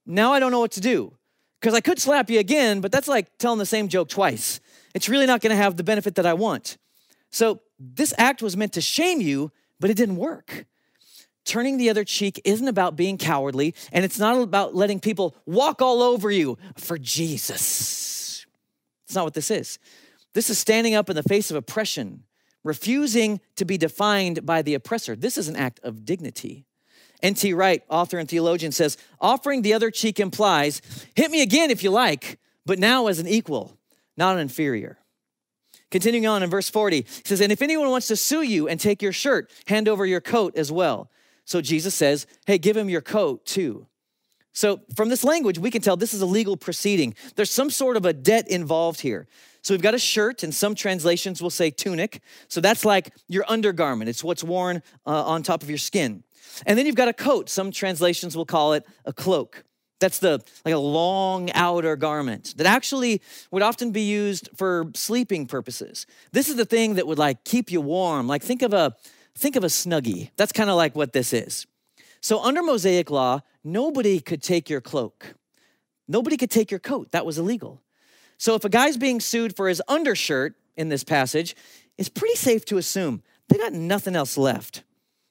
Now 0.06 0.32
I 0.32 0.40
don't 0.40 0.52
know 0.52 0.60
what 0.60 0.72
to 0.72 0.80
do. 0.80 1.18
Because 1.60 1.74
I 1.74 1.82
could 1.82 1.98
slap 1.98 2.30
you 2.30 2.38
again, 2.38 2.80
but 2.80 2.90
that's 2.90 3.06
like 3.06 3.36
telling 3.36 3.58
the 3.58 3.66
same 3.66 3.88
joke 3.88 4.08
twice. 4.08 4.58
It's 4.94 5.10
really 5.10 5.26
not 5.26 5.42
gonna 5.42 5.54
have 5.54 5.76
the 5.76 5.84
benefit 5.84 6.14
that 6.14 6.24
I 6.24 6.32
want. 6.32 6.78
So 7.30 7.60
this 7.78 8.14
act 8.16 8.40
was 8.40 8.56
meant 8.56 8.72
to 8.72 8.80
shame 8.80 9.20
you, 9.20 9.52
but 9.78 9.90
it 9.90 9.98
didn't 9.98 10.16
work. 10.16 10.64
Turning 11.44 11.76
the 11.76 11.90
other 11.90 12.04
cheek 12.04 12.40
isn't 12.44 12.68
about 12.68 12.96
being 12.96 13.18
cowardly, 13.18 13.74
and 13.90 14.04
it's 14.04 14.18
not 14.18 14.40
about 14.40 14.74
letting 14.74 15.00
people 15.00 15.34
walk 15.44 15.82
all 15.82 16.02
over 16.02 16.30
you 16.30 16.56
for 16.76 16.98
Jesus. 16.98 18.46
It's 19.04 19.14
not 19.14 19.24
what 19.24 19.34
this 19.34 19.50
is. 19.50 19.78
This 20.34 20.48
is 20.48 20.58
standing 20.58 20.94
up 20.94 21.10
in 21.10 21.16
the 21.16 21.22
face 21.22 21.50
of 21.50 21.56
oppression, 21.56 22.22
refusing 22.64 23.40
to 23.56 23.64
be 23.64 23.76
defined 23.76 24.46
by 24.46 24.62
the 24.62 24.74
oppressor. 24.74 25.16
This 25.16 25.36
is 25.36 25.48
an 25.48 25.56
act 25.56 25.80
of 25.82 26.04
dignity. 26.04 26.64
N.T. 27.22 27.52
Wright, 27.54 27.82
author 27.88 28.18
and 28.18 28.28
theologian, 28.28 28.72
says 28.72 28.96
offering 29.20 29.62
the 29.62 29.74
other 29.74 29.90
cheek 29.90 30.18
implies 30.18 30.82
hit 31.14 31.30
me 31.30 31.42
again 31.42 31.70
if 31.70 31.84
you 31.84 31.90
like, 31.90 32.38
but 32.66 32.78
now 32.78 33.06
as 33.06 33.18
an 33.18 33.28
equal, 33.28 33.76
not 34.16 34.34
an 34.34 34.40
inferior. 34.40 34.98
Continuing 35.90 36.26
on 36.26 36.42
in 36.42 36.50
verse 36.50 36.70
40, 36.70 37.02
he 37.02 37.06
says, 37.24 37.40
And 37.40 37.52
if 37.52 37.60
anyone 37.60 37.90
wants 37.90 38.08
to 38.08 38.16
sue 38.16 38.42
you 38.42 38.66
and 38.66 38.80
take 38.80 39.02
your 39.02 39.12
shirt, 39.12 39.50
hand 39.66 39.88
over 39.88 40.06
your 40.06 40.22
coat 40.22 40.56
as 40.56 40.72
well. 40.72 41.10
So 41.52 41.60
Jesus 41.60 41.94
says, 41.94 42.26
Hey, 42.46 42.56
give 42.56 42.78
him 42.78 42.88
your 42.88 43.02
coat 43.02 43.44
too. 43.44 43.86
So 44.54 44.80
from 44.96 45.10
this 45.10 45.22
language, 45.22 45.58
we 45.58 45.70
can 45.70 45.82
tell 45.82 45.98
this 45.98 46.14
is 46.14 46.22
a 46.22 46.26
legal 46.26 46.56
proceeding. 46.56 47.14
There's 47.36 47.50
some 47.50 47.68
sort 47.68 47.98
of 47.98 48.06
a 48.06 48.14
debt 48.14 48.48
involved 48.48 49.02
here. 49.02 49.28
So 49.60 49.74
we've 49.74 49.82
got 49.82 49.92
a 49.92 49.98
shirt, 49.98 50.42
and 50.42 50.54
some 50.54 50.74
translations 50.74 51.42
will 51.42 51.50
say 51.50 51.68
tunic. 51.70 52.22
So 52.48 52.62
that's 52.62 52.86
like 52.86 53.12
your 53.28 53.44
undergarment, 53.48 54.08
it's 54.08 54.24
what's 54.24 54.42
worn 54.42 54.82
uh, 55.06 55.24
on 55.24 55.42
top 55.42 55.62
of 55.62 55.68
your 55.68 55.78
skin. 55.78 56.24
And 56.64 56.78
then 56.78 56.86
you've 56.86 56.94
got 56.94 57.08
a 57.08 57.12
coat. 57.12 57.50
Some 57.50 57.70
translations 57.70 58.34
will 58.34 58.46
call 58.46 58.72
it 58.72 58.86
a 59.04 59.12
cloak. 59.12 59.62
That's 60.00 60.20
the 60.20 60.42
like 60.64 60.74
a 60.74 60.78
long 60.78 61.50
outer 61.52 61.96
garment 61.96 62.54
that 62.56 62.66
actually 62.66 63.20
would 63.50 63.62
often 63.62 63.90
be 63.90 64.02
used 64.02 64.48
for 64.56 64.90
sleeping 64.94 65.46
purposes. 65.46 66.06
This 66.32 66.48
is 66.48 66.56
the 66.56 66.64
thing 66.64 66.94
that 66.94 67.06
would 67.06 67.18
like 67.18 67.44
keep 67.44 67.70
you 67.70 67.82
warm. 67.82 68.26
Like 68.26 68.42
think 68.42 68.62
of 68.62 68.72
a 68.72 68.96
think 69.36 69.56
of 69.56 69.64
a 69.64 69.68
snuggie. 69.68 70.30
That's 70.36 70.52
kind 70.52 70.70
of 70.70 70.76
like 70.76 70.94
what 70.94 71.12
this 71.12 71.32
is. 71.32 71.66
So 72.20 72.42
under 72.42 72.62
Mosaic 72.62 73.10
law, 73.10 73.40
nobody 73.64 74.20
could 74.20 74.42
take 74.42 74.70
your 74.70 74.80
cloak. 74.80 75.34
Nobody 76.06 76.36
could 76.36 76.50
take 76.50 76.70
your 76.70 76.80
coat. 76.80 77.10
That 77.12 77.26
was 77.26 77.38
illegal. 77.38 77.80
So 78.38 78.54
if 78.54 78.64
a 78.64 78.68
guy's 78.68 78.96
being 78.96 79.20
sued 79.20 79.56
for 79.56 79.68
his 79.68 79.82
undershirt 79.88 80.54
in 80.76 80.88
this 80.88 81.04
passage, 81.04 81.56
it's 81.98 82.08
pretty 82.08 82.36
safe 82.36 82.64
to 82.66 82.78
assume 82.78 83.22
they 83.48 83.58
got 83.58 83.72
nothing 83.72 84.16
else 84.16 84.36
left. 84.36 84.82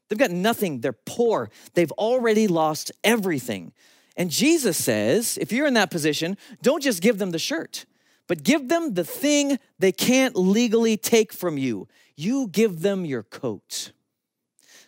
They've 0.10 0.20
got 0.20 0.32
nothing. 0.32 0.82
They're 0.82 0.92
poor. 0.94 1.50
They've 1.74 1.92
already 1.94 2.48
lost 2.48 2.92
everything. 3.04 3.72
And 4.18 4.30
Jesus 4.30 4.78
says, 4.78 5.38
if 5.40 5.52
you're 5.52 5.68
in 5.68 5.74
that 5.76 5.90
position, 5.90 6.38
don't 6.62 6.84
just 6.84 7.02
give 7.02 7.18
them 7.18 7.32
the 7.32 7.40
shirt, 7.40 7.86
but 8.28 8.44
give 8.44 8.68
them 8.68 8.94
the 8.94 9.06
thing 9.06 9.58
they 9.80 9.94
can't 9.94 10.36
legally 10.36 10.98
take 10.98 11.32
from 11.32 11.58
you. 11.58 11.88
You 12.22 12.48
give 12.48 12.82
them 12.82 13.04
your 13.04 13.24
coat. 13.24 13.94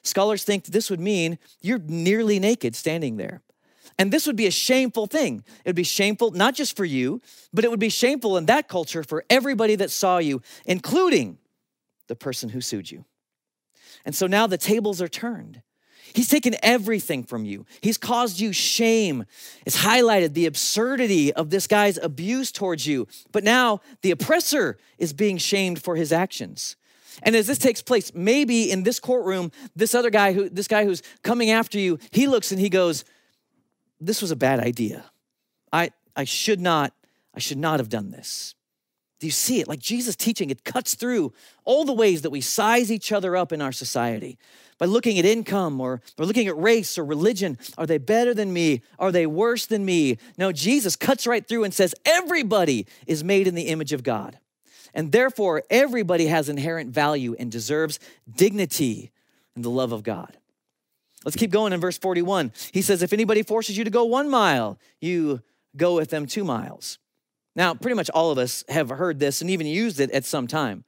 Scholars 0.04 0.44
think 0.44 0.66
this 0.66 0.92
would 0.92 1.00
mean 1.00 1.40
you're 1.62 1.80
nearly 1.80 2.40
naked 2.40 2.76
standing 2.76 3.18
there. 3.18 3.42
And 3.98 4.12
this 4.12 4.28
would 4.28 4.36
be 4.36 4.46
a 4.46 4.52
shameful 4.52 5.08
thing. 5.08 5.44
It 5.66 5.70
would 5.70 5.76
be 5.76 5.84
shameful 5.84 6.32
not 6.32 6.54
just 6.54 6.76
for 6.76 6.86
you, 6.86 7.22
but 7.52 7.64
it 7.64 7.72
would 7.72 7.80
be 7.80 7.90
shameful 7.90 8.38
in 8.38 8.46
that 8.46 8.68
culture 8.68 9.04
for 9.04 9.24
everybody 9.30 9.76
that 9.76 9.90
saw 9.90 10.20
you, 10.20 10.42
including 10.66 11.40
the 12.08 12.16
person 12.16 12.50
who 12.50 12.62
sued 12.62 12.92
you. 12.92 13.04
And 14.06 14.16
so 14.16 14.28
now 14.28 14.46
the 14.46 14.58
tables 14.58 15.02
are 15.02 15.08
turned. 15.08 15.64
He's 16.14 16.30
taken 16.30 16.56
everything 16.62 17.24
from 17.24 17.46
you. 17.46 17.66
He's 17.82 17.98
caused 17.98 18.40
you 18.40 18.54
shame. 18.54 19.26
It's 19.66 19.84
highlighted 19.84 20.34
the 20.34 20.46
absurdity 20.46 21.34
of 21.34 21.50
this 21.50 21.66
guy's 21.66 21.98
abuse 21.98 22.52
towards 22.52 22.86
you. 22.86 23.08
But 23.32 23.44
now 23.44 23.82
the 24.02 24.12
oppressor 24.12 24.78
is 25.00 25.14
being 25.14 25.38
shamed 25.38 25.82
for 25.82 25.96
his 25.96 26.12
actions. 26.12 26.76
And 27.22 27.36
as 27.36 27.48
this 27.48 27.60
takes 27.60 27.82
place, 27.82 28.12
maybe 28.16 28.72
in 28.72 28.84
this 28.84 29.00
courtroom, 29.00 29.52
this 29.76 29.94
other 29.94 30.10
guy 30.10 30.34
who 30.34 30.50
this 30.50 30.68
guy 30.68 30.86
who's 30.86 31.04
coming 31.22 31.52
after 31.52 31.78
you, 31.78 32.00
he 32.12 32.28
looks 32.28 32.52
and 32.52 32.60
he 32.60 32.70
goes, 32.70 33.06
this 34.02 34.22
was 34.22 34.32
a 34.32 34.36
bad 34.36 34.60
idea. 34.60 35.06
I, 35.72 35.92
I 36.16 36.24
should 36.24 36.60
not, 36.60 36.94
I 37.36 37.40
should 37.40 37.58
not 37.58 37.80
have 37.80 37.90
done 37.90 38.12
this. 38.12 38.56
Do 39.20 39.28
you 39.28 39.32
see 39.32 39.62
it? 39.62 39.70
Like 39.70 39.80
Jesus 39.80 40.18
teaching, 40.18 40.50
it 40.50 40.66
cuts 40.66 40.96
through 40.96 41.32
all 41.64 41.86
the 41.86 41.94
ways 41.94 42.24
that 42.24 42.30
we 42.30 42.42
size 42.42 42.92
each 42.92 43.14
other 43.14 43.38
up 43.38 43.54
in 43.54 43.62
our 43.62 43.72
society 43.72 44.38
by 44.78 44.86
looking 44.86 45.18
at 45.18 45.24
income 45.24 45.80
or, 45.80 46.02
or 46.18 46.26
looking 46.26 46.48
at 46.48 46.58
race 46.58 46.98
or 46.98 47.06
religion. 47.06 47.58
Are 47.78 47.86
they 47.86 48.00
better 48.00 48.34
than 48.34 48.52
me? 48.52 48.82
Are 49.00 49.14
they 49.14 49.26
worse 49.26 49.66
than 49.66 49.86
me? 49.86 50.18
No, 50.38 50.52
Jesus 50.52 50.98
cuts 50.98 51.26
right 51.26 51.48
through 51.48 51.64
and 51.64 51.74
says, 51.74 51.96
everybody 52.06 52.86
is 53.08 53.24
made 53.24 53.48
in 53.48 53.56
the 53.56 53.70
image 53.70 53.94
of 53.94 54.04
God. 54.04 54.38
And 54.94 55.12
therefore, 55.12 55.64
everybody 55.70 56.28
has 56.28 56.50
inherent 56.50 56.92
value 56.92 57.36
and 57.40 57.52
deserves 57.52 58.00
dignity 58.36 59.12
and 59.56 59.66
the 59.66 59.70
love 59.70 59.92
of 59.92 60.04
God. 60.04 60.38
Let's 61.26 61.38
keep 61.38 61.52
going 61.52 61.74
in 61.74 61.80
verse 61.80 61.98
41. 61.98 62.52
He 62.72 62.82
says, 62.82 63.02
If 63.02 63.14
anybody 63.14 63.44
forces 63.44 63.78
you 63.78 63.84
to 63.84 63.90
go 63.90 64.04
one 64.04 64.30
mile, 64.30 64.78
you 65.00 65.42
go 65.76 65.96
with 65.96 66.10
them 66.10 66.26
two 66.26 66.44
miles. 66.44 67.00
Now, 67.56 67.74
pretty 67.74 67.96
much 67.96 68.10
all 68.10 68.32
of 68.32 68.38
us 68.38 68.64
have 68.70 68.90
heard 68.90 69.20
this 69.20 69.42
and 69.42 69.50
even 69.50 69.68
used 69.68 70.00
it 70.00 70.12
at 70.12 70.26
some 70.26 70.48
time. 70.48 70.84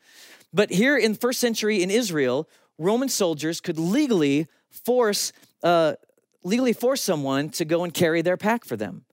But 0.54 0.72
here 0.72 0.98
in 0.98 1.16
first 1.16 1.40
century 1.40 1.82
in 1.82 1.92
Israel, 1.92 2.50
Roman 2.78 3.10
soldiers 3.10 3.62
could 3.62 3.78
legally 3.78 4.48
force 4.70 5.32
uh, 5.64 5.96
legally 6.44 6.74
force 6.74 7.02
someone 7.02 7.50
to 7.50 7.66
go 7.66 7.84
and 7.84 7.94
carry 7.94 8.22
their 8.22 8.38
pack 8.38 8.66
for 8.66 8.78
them. 8.78 9.04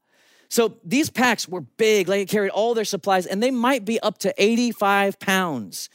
So 0.53 0.77
these 0.85 1.09
packs 1.09 1.49
were 1.49 1.63
big, 1.63 2.09
like 2.09 2.21
it 2.21 2.29
carried 2.29 2.51
all 2.51 2.75
their 2.75 2.85
supplies, 2.85 3.25
and 3.25 3.43
they 3.43 3.51
might 3.51 3.87
be 3.87 3.99
up 4.01 4.19
to 4.19 4.35
85 4.37 5.19
pounds, 5.19 5.89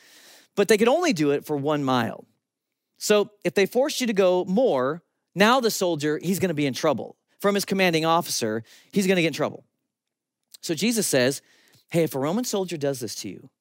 but 0.56 0.68
they 0.68 0.78
could 0.78 0.88
only 0.88 1.14
do 1.14 1.30
it 1.30 1.46
for 1.46 1.56
one 1.56 1.84
mile. 1.84 2.26
So 2.98 3.30
if 3.44 3.54
they 3.54 3.68
forced 3.68 4.02
you 4.02 4.08
to 4.08 4.14
go 4.14 4.46
more, 4.46 5.04
now, 5.36 5.60
the 5.60 5.70
soldier, 5.70 6.20
he's 6.20 6.40
to 6.50 6.56
be 6.56 6.66
in 6.66 6.74
trouble. 6.74 7.18
From 7.40 7.54
his 7.54 7.66
commanding 7.66 8.04
officer, 8.04 8.64
he's 8.92 9.06
to 9.18 9.22
get 9.22 9.28
in 9.28 9.34
trouble. 9.34 9.64
So 10.62 10.74
Jesus 10.74 11.06
says, 11.06 11.44
Hey, 11.92 12.02
if 12.02 12.16
a 12.16 12.20
Roman 12.20 12.44
soldier 12.44 12.78
does 12.78 13.00
this 13.00 13.14
to 13.18 13.30
you, 13.30 13.52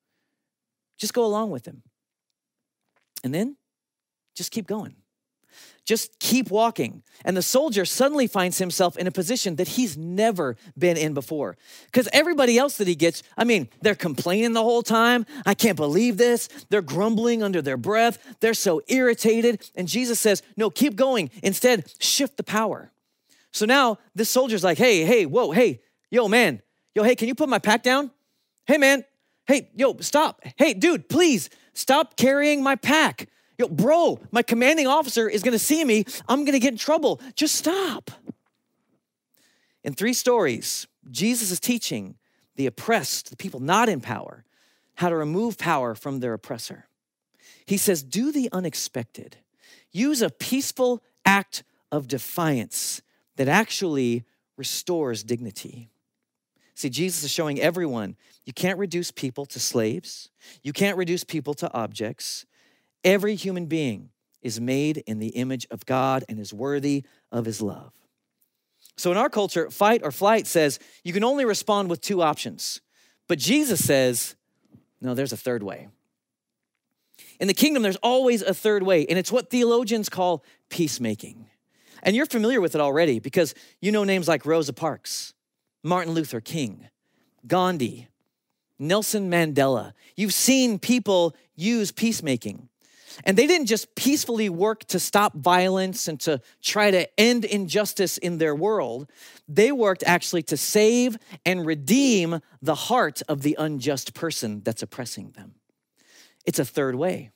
just 0.96 1.12
go 1.12 1.26
along 1.26 1.50
with 1.50 1.66
him. 1.66 1.82
And 3.22 3.34
then 3.34 3.58
just 4.34 4.50
keep 4.50 4.66
going. 4.66 4.96
Just 5.84 6.18
keep 6.18 6.50
walking. 6.50 7.02
And 7.24 7.36
the 7.36 7.42
soldier 7.42 7.84
suddenly 7.84 8.26
finds 8.26 8.58
himself 8.58 8.96
in 8.96 9.06
a 9.06 9.12
position 9.12 9.56
that 9.56 9.68
he's 9.68 9.96
never 9.96 10.56
been 10.76 10.96
in 10.96 11.14
before. 11.14 11.56
Because 11.86 12.08
everybody 12.12 12.58
else 12.58 12.76
that 12.78 12.88
he 12.88 12.96
gets, 12.96 13.22
I 13.36 13.44
mean, 13.44 13.68
they're 13.82 13.94
complaining 13.94 14.52
the 14.52 14.64
whole 14.64 14.82
time. 14.82 15.26
I 15.44 15.54
can't 15.54 15.76
believe 15.76 16.16
this. 16.16 16.48
They're 16.70 16.82
grumbling 16.82 17.42
under 17.42 17.62
their 17.62 17.76
breath. 17.76 18.18
They're 18.40 18.54
so 18.54 18.82
irritated. 18.88 19.70
And 19.76 19.86
Jesus 19.86 20.18
says, 20.18 20.42
No, 20.56 20.70
keep 20.70 20.96
going. 20.96 21.30
Instead, 21.42 21.92
shift 22.00 22.36
the 22.36 22.42
power. 22.42 22.90
So 23.52 23.64
now 23.64 23.98
this 24.14 24.28
soldier's 24.28 24.64
like, 24.64 24.78
Hey, 24.78 25.04
hey, 25.04 25.24
whoa, 25.24 25.52
hey, 25.52 25.80
yo, 26.10 26.26
man, 26.26 26.62
yo, 26.94 27.04
hey, 27.04 27.14
can 27.14 27.28
you 27.28 27.34
put 27.34 27.48
my 27.48 27.60
pack 27.60 27.82
down? 27.82 28.10
Hey, 28.66 28.78
man, 28.78 29.04
hey, 29.46 29.70
yo, 29.76 29.96
stop. 30.00 30.42
Hey, 30.56 30.74
dude, 30.74 31.08
please 31.08 31.48
stop 31.74 32.16
carrying 32.16 32.62
my 32.62 32.74
pack. 32.74 33.28
Yo, 33.58 33.68
bro, 33.68 34.20
my 34.30 34.42
commanding 34.42 34.86
officer 34.86 35.28
is 35.28 35.42
gonna 35.42 35.58
see 35.58 35.84
me. 35.84 36.04
I'm 36.28 36.44
gonna 36.44 36.58
get 36.58 36.72
in 36.72 36.78
trouble. 36.78 37.20
Just 37.34 37.54
stop. 37.54 38.10
In 39.82 39.94
three 39.94 40.12
stories, 40.12 40.86
Jesus 41.10 41.50
is 41.50 41.60
teaching 41.60 42.16
the 42.56 42.66
oppressed, 42.66 43.30
the 43.30 43.36
people 43.36 43.60
not 43.60 43.88
in 43.88 44.00
power, 44.00 44.44
how 44.96 45.08
to 45.08 45.16
remove 45.16 45.58
power 45.58 45.94
from 45.94 46.20
their 46.20 46.32
oppressor. 46.32 46.86
He 47.66 47.76
says, 47.76 48.02
Do 48.02 48.32
the 48.32 48.48
unexpected. 48.52 49.36
Use 49.92 50.22
a 50.22 50.30
peaceful 50.30 51.02
act 51.24 51.62
of 51.92 52.08
defiance 52.08 53.00
that 53.36 53.48
actually 53.48 54.24
restores 54.56 55.22
dignity. 55.22 55.88
See, 56.74 56.90
Jesus 56.90 57.24
is 57.24 57.30
showing 57.30 57.60
everyone 57.60 58.16
you 58.44 58.52
can't 58.52 58.78
reduce 58.78 59.10
people 59.10 59.46
to 59.46 59.60
slaves, 59.60 60.30
you 60.62 60.72
can't 60.72 60.96
reduce 60.96 61.24
people 61.24 61.54
to 61.54 61.72
objects. 61.72 62.46
Every 63.06 63.36
human 63.36 63.66
being 63.66 64.10
is 64.42 64.60
made 64.60 64.98
in 65.06 65.20
the 65.20 65.28
image 65.28 65.66
of 65.70 65.86
God 65.86 66.24
and 66.28 66.40
is 66.40 66.52
worthy 66.52 67.04
of 67.30 67.44
his 67.44 67.62
love. 67.62 67.92
So 68.96 69.12
in 69.12 69.16
our 69.16 69.30
culture, 69.30 69.70
fight 69.70 70.00
or 70.02 70.10
flight 70.10 70.46
says 70.48 70.80
you 71.04 71.12
can 71.12 71.22
only 71.22 71.44
respond 71.44 71.88
with 71.88 72.00
two 72.00 72.20
options. 72.20 72.80
But 73.28 73.38
Jesus 73.38 73.84
says, 73.84 74.34
no, 75.00 75.14
there's 75.14 75.32
a 75.32 75.36
third 75.36 75.62
way. 75.62 75.88
In 77.38 77.46
the 77.46 77.54
kingdom, 77.54 77.82
there's 77.84 77.96
always 77.96 78.42
a 78.42 78.52
third 78.52 78.82
way, 78.82 79.06
and 79.06 79.18
it's 79.18 79.30
what 79.30 79.50
theologians 79.50 80.08
call 80.08 80.42
peacemaking. 80.68 81.46
And 82.02 82.16
you're 82.16 82.26
familiar 82.26 82.60
with 82.60 82.74
it 82.74 82.80
already 82.80 83.20
because 83.20 83.54
you 83.80 83.92
know 83.92 84.02
names 84.04 84.26
like 84.26 84.46
Rosa 84.46 84.72
Parks, 84.72 85.32
Martin 85.84 86.12
Luther 86.12 86.40
King, 86.40 86.88
Gandhi, 87.46 88.08
Nelson 88.78 89.30
Mandela. 89.30 89.92
You've 90.16 90.34
seen 90.34 90.78
people 90.78 91.36
use 91.54 91.92
peacemaking. 91.92 92.68
And 93.24 93.36
they 93.36 93.46
didn't 93.46 93.66
just 93.66 93.94
peacefully 93.94 94.48
work 94.48 94.84
to 94.86 94.98
stop 94.98 95.34
violence 95.34 96.08
and 96.08 96.20
to 96.20 96.40
try 96.62 96.90
to 96.90 97.20
end 97.20 97.44
injustice 97.44 98.18
in 98.18 98.38
their 98.38 98.54
world. 98.54 99.10
They 99.48 99.72
worked 99.72 100.02
actually 100.06 100.42
to 100.44 100.56
save 100.56 101.16
and 101.44 101.64
redeem 101.64 102.40
the 102.60 102.74
heart 102.74 103.22
of 103.28 103.42
the 103.42 103.56
unjust 103.58 104.14
person 104.14 104.62
that's 104.64 104.82
oppressing 104.82 105.30
them. 105.30 105.54
It's 106.44 106.58
a 106.58 106.64
third 106.64 106.94
way. 106.94 107.30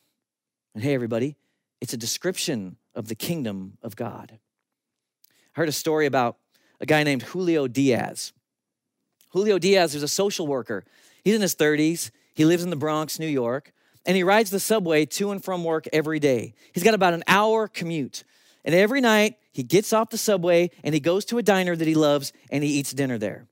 And 0.75 0.85
hey, 0.85 0.95
everybody, 0.95 1.37
it's 1.81 1.93
a 1.93 1.99
description 1.99 2.77
of 2.95 3.09
the 3.09 3.15
kingdom 3.15 3.79
of 3.83 3.97
God. 3.97 4.39
I 5.29 5.61
heard 5.61 5.69
a 5.69 5.73
story 5.73 6.07
about 6.07 6.37
a 6.81 6.87
guy 6.87 7.03
named 7.03 7.23
Julio 7.23 7.67
Diaz. 7.67 8.33
Julio 9.31 9.59
Diaz 9.59 9.95
is 9.95 10.03
a 10.03 10.09
social 10.09 10.47
worker. 10.47 10.85
He's 11.25 11.35
in 11.35 11.43
his 11.43 11.55
30s. 11.55 12.11
He 12.35 12.45
lives 12.45 12.63
in 12.63 12.71
the 12.71 12.77
Bronx, 12.77 13.19
New 13.19 13.27
York 13.27 13.73
and 14.07 14.17
he 14.17 14.23
rides 14.23 14.51
the 14.51 14.61
subway 14.61 15.05
to 15.07 15.31
and 15.31 15.43
from 15.43 15.65
work 15.65 15.87
every 15.93 16.19
day. 16.19 16.55
He's 16.73 16.85
got 16.85 16.95
about 16.95 17.15
an 17.15 17.25
hour 17.27 17.69
commute. 17.69 18.25
And 18.65 18.75
every 18.75 19.01
night 19.01 19.37
he 19.53 19.63
gets 19.63 19.93
off 19.93 20.11
the 20.11 20.19
subway 20.19 20.71
and 20.85 20.95
he 20.95 21.01
goes 21.01 21.25
to 21.27 21.39
a 21.39 21.43
diner 21.43 21.77
that 21.77 21.89
he 21.89 21.95
loves 21.95 22.33
and 22.51 22.63
he 22.65 22.71
eats 22.71 22.93
dinner 22.93 23.19
there. 23.19 23.47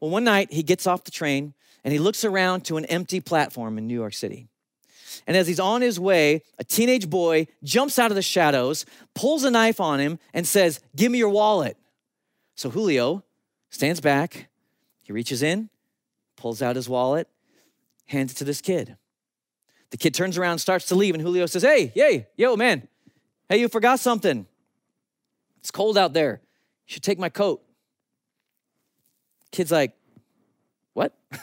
Well, 0.00 0.10
one 0.10 0.24
night 0.24 0.52
he 0.52 0.62
gets 0.62 0.86
off 0.86 1.04
the 1.04 1.10
train 1.10 1.54
and 1.82 1.92
he 1.92 1.98
looks 1.98 2.24
around 2.24 2.64
to 2.66 2.76
an 2.76 2.84
empty 2.86 3.20
platform 3.20 3.78
in 3.78 3.86
New 3.86 3.94
York 3.94 4.14
City. 4.14 4.48
And 5.26 5.36
as 5.36 5.46
he's 5.46 5.60
on 5.60 5.80
his 5.80 6.00
way, 6.00 6.42
a 6.58 6.64
teenage 6.64 7.08
boy 7.08 7.46
jumps 7.62 7.98
out 7.98 8.10
of 8.10 8.16
the 8.16 8.22
shadows, 8.22 8.84
pulls 9.14 9.44
a 9.44 9.50
knife 9.50 9.80
on 9.80 10.00
him, 10.00 10.18
and 10.32 10.46
says, 10.46 10.80
Give 10.96 11.12
me 11.12 11.18
your 11.18 11.28
wallet. 11.28 11.76
So 12.56 12.70
Julio 12.70 13.22
stands 13.70 14.00
back, 14.00 14.48
he 15.02 15.12
reaches 15.12 15.42
in, 15.42 15.70
pulls 16.36 16.62
out 16.62 16.76
his 16.76 16.88
wallet, 16.88 17.28
hands 18.06 18.32
it 18.32 18.36
to 18.36 18.44
this 18.44 18.60
kid. 18.60 18.96
The 19.94 19.98
kid 19.98 20.12
turns 20.12 20.36
around, 20.36 20.58
starts 20.58 20.86
to 20.86 20.96
leave, 20.96 21.14
and 21.14 21.22
Julio 21.22 21.46
says, 21.46 21.62
Hey, 21.62 21.92
hey, 21.94 22.26
yo, 22.36 22.56
man, 22.56 22.88
hey, 23.48 23.60
you 23.60 23.68
forgot 23.68 24.00
something. 24.00 24.44
It's 25.60 25.70
cold 25.70 25.96
out 25.96 26.12
there. 26.12 26.40
You 26.88 26.94
should 26.94 27.04
take 27.04 27.16
my 27.16 27.28
coat. 27.28 27.62
Kid's 29.52 29.70
like, 29.70 29.92
What? 30.94 31.14
I 31.32 31.38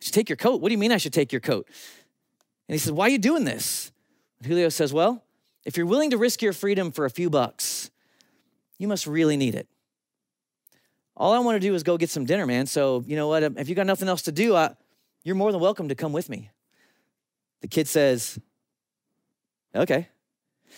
should 0.00 0.12
take 0.12 0.28
your 0.28 0.34
coat? 0.34 0.60
What 0.60 0.70
do 0.70 0.72
you 0.72 0.78
mean 0.78 0.90
I 0.90 0.96
should 0.96 1.12
take 1.12 1.30
your 1.30 1.40
coat? 1.40 1.68
And 2.68 2.74
he 2.74 2.78
says, 2.78 2.90
Why 2.90 3.06
are 3.06 3.10
you 3.10 3.18
doing 3.18 3.44
this? 3.44 3.92
And 4.38 4.48
Julio 4.48 4.70
says, 4.70 4.92
Well, 4.92 5.22
if 5.64 5.76
you're 5.76 5.86
willing 5.86 6.10
to 6.10 6.18
risk 6.18 6.42
your 6.42 6.52
freedom 6.52 6.90
for 6.90 7.04
a 7.04 7.10
few 7.10 7.30
bucks, 7.30 7.92
you 8.76 8.88
must 8.88 9.06
really 9.06 9.36
need 9.36 9.54
it. 9.54 9.68
All 11.16 11.32
I 11.32 11.38
want 11.38 11.54
to 11.54 11.60
do 11.60 11.72
is 11.76 11.84
go 11.84 11.96
get 11.96 12.10
some 12.10 12.24
dinner, 12.24 12.44
man. 12.44 12.66
So, 12.66 13.04
you 13.06 13.14
know 13.14 13.28
what? 13.28 13.44
If 13.44 13.68
you 13.68 13.76
got 13.76 13.86
nothing 13.86 14.08
else 14.08 14.22
to 14.22 14.32
do, 14.32 14.56
I, 14.56 14.74
you're 15.22 15.36
more 15.36 15.52
than 15.52 15.60
welcome 15.60 15.90
to 15.90 15.94
come 15.94 16.12
with 16.12 16.28
me. 16.28 16.50
The 17.64 17.68
kid 17.68 17.88
says, 17.88 18.38
Okay. 19.74 20.06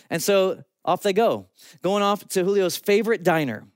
And 0.09 0.23
so 0.23 0.63
off 0.85 1.03
they 1.03 1.13
go, 1.13 1.49
going 1.83 2.05
off 2.05 2.21
to 2.29 2.45
Julio's 2.45 2.77
favorite 2.77 3.25
diner. 3.25 3.67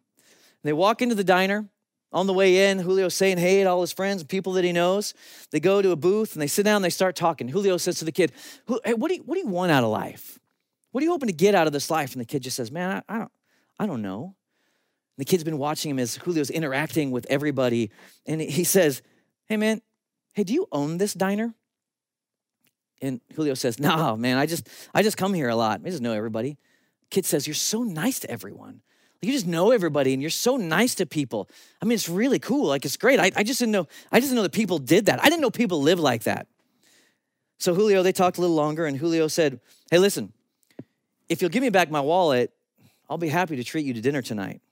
They 0.62 0.73
walk 0.73 1.02
into 1.02 1.17
the 1.17 1.25
diner. 1.25 1.69
On 2.12 2.29
the 2.29 2.33
way 2.33 2.71
in, 2.71 2.79
Julio's 2.79 3.17
saying 3.17 3.38
hey 3.38 3.64
to 3.64 3.69
all 3.69 3.81
his 3.81 3.93
friends 3.93 4.23
and 4.23 4.29
people 4.29 4.52
that 4.52 4.64
he 4.64 4.71
knows. 4.71 5.12
They 5.50 5.59
go 5.59 5.83
to 5.83 5.90
a 5.90 5.97
booth 5.97 6.35
and 6.35 6.43
they 6.43 6.47
sit 6.47 6.62
down 6.62 6.76
and 6.76 6.85
they 6.85 6.90
start 6.90 7.17
talking. 7.17 7.49
Julio 7.49 7.79
says 7.79 7.99
to 7.99 8.05
the 8.05 8.12
kid, 8.12 8.31
hey, 8.85 8.95
what 8.95 9.09
do 9.09 9.17
you, 9.17 9.23
what 9.25 9.35
do 9.35 9.40
you 9.40 9.49
want 9.49 9.73
out 9.73 9.83
of 9.83 9.90
life? 9.90 10.38
What 10.93 11.02
are 11.02 11.05
you 11.05 11.11
hoping 11.11 11.26
to 11.26 11.33
get 11.33 11.57
out 11.57 11.67
of 11.67 11.73
this 11.73 11.90
life? 11.90 12.12
And 12.12 12.21
the 12.21 12.26
kid 12.26 12.45
just 12.45 12.57
says, 12.57 12.71
Man, 12.71 13.02
I, 13.09 13.14
I 13.14 13.19
don't, 13.19 13.33
I 13.81 13.87
don't 13.87 14.02
know. 14.02 14.37
And 15.17 15.26
the 15.26 15.29
kid's 15.29 15.43
been 15.43 15.59
watching 15.59 15.90
him 15.90 15.99
as 15.99 16.17
Julio's 16.17 16.50
interacting 16.50 17.11
with 17.11 17.26
everybody. 17.29 17.90
And 18.25 18.40
he 18.40 18.62
says, 18.62 19.02
Hey, 19.47 19.57
man, 19.57 19.83
hey, 20.33 20.45
do 20.45 20.52
you 20.52 20.69
own 20.71 20.99
this 20.99 21.12
diner? 21.12 21.55
And 23.00 23.21
Julio 23.35 23.54
says, 23.54 23.78
No, 23.78 24.16
man, 24.16 24.37
I 24.37 24.47
just, 24.47 24.69
I 24.95 25.02
just 25.02 25.16
come 25.16 25.35
here 25.35 25.49
a 25.49 25.57
lot. 25.57 25.80
I 25.85 25.90
just 25.90 26.02
know 26.02 26.12
everybody. 26.12 26.59
Kid 27.11 27.25
says, 27.25 27.47
You're 27.47 27.54
so 27.54 27.83
nice 27.83 28.21
to 28.21 28.30
everyone. 28.30 28.83
You 29.23 29.33
just 29.33 29.47
know 29.47 29.71
everybody 29.71 30.14
and 30.14 30.23
you're 30.23 30.30
so 30.30 30.57
nice 30.57 30.95
to 30.97 31.07
people. 31.07 31.49
I 31.83 31.85
mean, 31.85 31.95
it's 31.95 32.09
really 32.09 32.38
cool. 32.38 32.69
Like, 32.69 32.87
it's 32.87 32.97
great. 32.97 33.21
I, 33.21 33.30
I 33.37 33.42
just 33.42 33.59
didn't 33.61 33.73
know, 33.73 33.87
I 34.11 34.19
just 34.19 34.30
didn't 34.30 34.37
know 34.37 34.42
that 34.45 34.52
people 34.52 34.78
did 34.78 35.07
that. 35.07 35.23
I 35.23 35.28
didn't 35.28 35.42
know 35.42 35.50
people 35.50 35.83
live 35.83 36.00
like 36.00 36.23
that. 36.23 36.47
So 37.59 37.75
Julio, 37.75 38.02
they 38.02 38.12
talked 38.12 38.38
a 38.38 38.40
little 38.40 38.57
longer, 38.57 38.87
and 38.87 38.97
Julio 38.97 39.28
said, 39.28 39.61
Hey, 39.90 39.99
listen, 39.99 40.33
if 41.28 41.42
you'll 41.42 41.50
give 41.50 41.62
me 41.62 41.69
back 41.69 41.90
my 41.90 42.00
wallet, 42.00 42.52
I'll 43.11 43.19
be 43.19 43.28
happy 43.28 43.57
to 43.57 43.64
treat 43.64 43.85
you 43.85 43.92
to 43.92 44.00
dinner 44.00 44.23
tonight. 44.23 44.62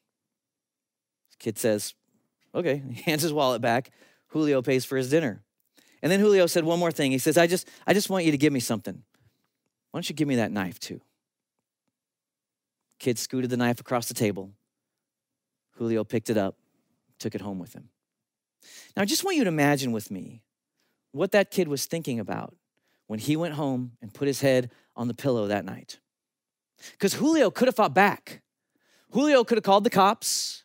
kid 1.38 1.58
says, 1.58 1.94
Okay. 2.54 2.82
He 2.92 3.02
hands 3.02 3.22
his 3.22 3.32
wallet 3.32 3.60
back. 3.60 3.90
Julio 4.28 4.62
pays 4.62 4.84
for 4.84 4.96
his 4.96 5.10
dinner. 5.10 5.42
And 6.02 6.12
then 6.12 6.20
Julio 6.20 6.46
said 6.46 6.64
one 6.64 6.78
more 6.78 6.92
thing. 6.92 7.10
He 7.10 7.18
says, 7.18 7.36
I 7.36 7.46
just, 7.46 7.68
I 7.86 7.94
just 7.94 8.08
want 8.10 8.24
you 8.24 8.30
to 8.30 8.38
give 8.38 8.52
me 8.52 8.60
something. 8.60 9.02
Why 9.90 9.98
don't 9.98 10.08
you 10.08 10.14
give 10.14 10.28
me 10.28 10.36
that 10.36 10.52
knife 10.52 10.78
too? 10.78 11.00
Kid 12.98 13.18
scooted 13.18 13.50
the 13.50 13.56
knife 13.56 13.80
across 13.80 14.08
the 14.08 14.14
table. 14.14 14.50
Julio 15.72 16.04
picked 16.04 16.30
it 16.30 16.36
up, 16.36 16.56
took 17.18 17.34
it 17.34 17.40
home 17.40 17.58
with 17.58 17.72
him. 17.72 17.88
Now, 18.96 19.02
I 19.02 19.04
just 19.04 19.24
want 19.24 19.36
you 19.36 19.44
to 19.44 19.48
imagine 19.48 19.92
with 19.92 20.10
me 20.10 20.42
what 21.12 21.32
that 21.32 21.50
kid 21.50 21.68
was 21.68 21.86
thinking 21.86 22.18
about 22.18 22.54
when 23.06 23.18
he 23.18 23.36
went 23.36 23.54
home 23.54 23.92
and 24.02 24.12
put 24.12 24.26
his 24.26 24.40
head 24.40 24.70
on 24.96 25.08
the 25.08 25.14
pillow 25.14 25.46
that 25.46 25.64
night. 25.64 25.98
Because 26.92 27.14
Julio 27.14 27.50
could 27.50 27.68
have 27.68 27.76
fought 27.76 27.94
back. 27.94 28.42
Julio 29.12 29.44
could 29.44 29.56
have 29.56 29.64
called 29.64 29.84
the 29.84 29.90
cops. 29.90 30.64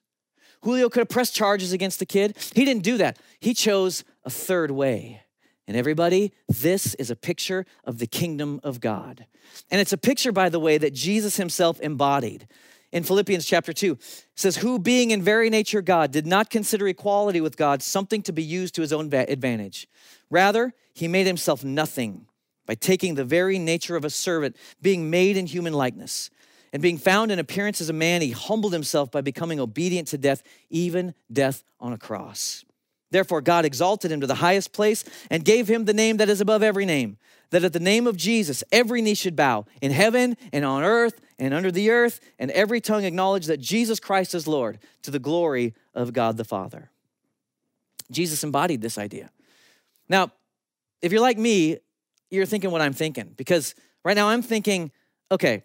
Julio 0.61 0.89
could 0.89 1.01
have 1.01 1.09
pressed 1.09 1.35
charges 1.35 1.73
against 1.73 1.99
the 1.99 2.05
kid. 2.05 2.37
He 2.55 2.65
didn't 2.65 2.83
do 2.83 2.97
that. 2.97 3.19
He 3.39 3.53
chose 3.53 4.03
a 4.25 4.29
third 4.29 4.71
way. 4.71 5.21
And 5.67 5.77
everybody, 5.77 6.33
this 6.49 6.93
is 6.95 7.09
a 7.09 7.15
picture 7.15 7.65
of 7.85 7.99
the 7.99 8.07
kingdom 8.07 8.59
of 8.63 8.81
God. 8.81 9.25
And 9.71 9.79
it's 9.79 9.93
a 9.93 9.97
picture, 9.97 10.31
by 10.31 10.49
the 10.49 10.59
way, 10.59 10.77
that 10.77 10.93
Jesus 10.93 11.37
himself 11.37 11.79
embodied. 11.79 12.47
In 12.91 13.03
Philippians 13.03 13.45
chapter 13.45 13.73
2, 13.73 13.97
says, 14.35 14.57
Who 14.57 14.77
being 14.77 15.11
in 15.11 15.23
very 15.23 15.49
nature 15.49 15.81
God 15.81 16.11
did 16.11 16.27
not 16.27 16.49
consider 16.49 16.87
equality 16.87 17.41
with 17.41 17.57
God 17.57 17.81
something 17.81 18.21
to 18.23 18.33
be 18.33 18.43
used 18.43 18.75
to 18.75 18.81
his 18.81 18.93
own 18.93 19.11
advantage. 19.13 19.87
Rather, 20.29 20.73
he 20.93 21.07
made 21.07 21.25
himself 21.25 21.63
nothing 21.63 22.27
by 22.65 22.75
taking 22.75 23.15
the 23.15 23.25
very 23.25 23.57
nature 23.57 23.95
of 23.95 24.05
a 24.05 24.09
servant, 24.09 24.55
being 24.81 25.09
made 25.09 25.37
in 25.37 25.45
human 25.45 25.73
likeness. 25.73 26.29
And 26.71 26.81
being 26.81 26.97
found 26.97 27.31
in 27.31 27.39
appearance 27.39 27.81
as 27.81 27.89
a 27.89 27.93
man, 27.93 28.21
he 28.21 28.31
humbled 28.31 28.73
himself 28.73 29.11
by 29.11 29.21
becoming 29.21 29.59
obedient 29.59 30.07
to 30.09 30.17
death, 30.17 30.41
even 30.69 31.13
death 31.31 31.63
on 31.79 31.93
a 31.93 31.97
cross. 31.97 32.65
Therefore, 33.13 33.41
God 33.41 33.63
exalted 33.63 34.11
him 34.11 34.21
to 34.21 34.27
the 34.27 34.33
highest 34.33 34.73
place 34.73 35.03
and 35.29 35.45
gave 35.45 35.67
him 35.67 35.85
the 35.85 35.93
name 35.93 36.17
that 36.17 36.29
is 36.29 36.41
above 36.41 36.63
every 36.63 36.83
name, 36.83 37.17
that 37.51 37.63
at 37.63 37.71
the 37.71 37.79
name 37.79 38.07
of 38.07 38.17
Jesus, 38.17 38.63
every 38.71 39.03
knee 39.03 39.13
should 39.13 39.35
bow 39.35 39.65
in 39.83 39.91
heaven 39.91 40.35
and 40.51 40.65
on 40.65 40.83
earth 40.83 41.21
and 41.37 41.53
under 41.53 41.71
the 41.71 41.91
earth, 41.91 42.19
and 42.39 42.49
every 42.49 42.81
tongue 42.81 43.03
acknowledge 43.03 43.45
that 43.45 43.59
Jesus 43.59 43.99
Christ 43.99 44.33
is 44.33 44.47
Lord 44.47 44.79
to 45.03 45.11
the 45.11 45.19
glory 45.19 45.75
of 45.93 46.11
God 46.11 46.37
the 46.37 46.43
Father. 46.43 46.89
Jesus 48.09 48.43
embodied 48.43 48.81
this 48.81 48.97
idea. 48.97 49.29
Now, 50.09 50.31
if 51.03 51.11
you're 51.11 51.21
like 51.21 51.37
me, 51.37 51.77
you're 52.31 52.47
thinking 52.47 52.71
what 52.71 52.81
I'm 52.81 52.93
thinking, 52.93 53.35
because 53.37 53.75
right 54.03 54.15
now 54.15 54.29
I'm 54.29 54.41
thinking, 54.41 54.91
okay, 55.29 55.63